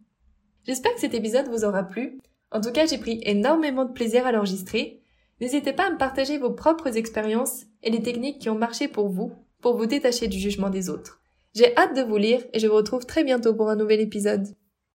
J'espère 0.65 0.93
que 0.95 0.99
cet 0.99 1.13
épisode 1.13 1.47
vous 1.47 1.63
aura 1.63 1.83
plu. 1.83 2.19
En 2.51 2.59
tout 2.59 2.73
cas, 2.73 2.85
j'ai 2.85 2.97
pris 2.97 3.21
énormément 3.23 3.85
de 3.85 3.93
plaisir 3.93 4.27
à 4.27 4.33
l'enregistrer. 4.33 5.01
N'hésitez 5.39 5.71
pas 5.71 5.87
à 5.87 5.91
me 5.91 5.97
partager 5.97 6.37
vos 6.37 6.51
propres 6.51 6.97
expériences 6.97 7.63
et 7.83 7.89
les 7.89 8.01
techniques 8.01 8.39
qui 8.39 8.49
ont 8.49 8.57
marché 8.57 8.89
pour 8.89 9.07
vous 9.07 9.31
pour 9.65 9.77
vous 9.77 9.87
détacher 9.87 10.27
du 10.27 10.37
jugement 10.37 10.69
des 10.69 10.91
autres. 10.91 11.19
J'ai 11.55 11.75
hâte 11.75 11.95
de 11.97 12.03
vous 12.03 12.17
lire 12.17 12.39
et 12.53 12.59
je 12.59 12.67
vous 12.67 12.75
retrouve 12.75 13.07
très 13.07 13.23
bientôt 13.23 13.55
pour 13.55 13.67
un 13.67 13.75
nouvel 13.75 13.99
épisode. 13.99 14.45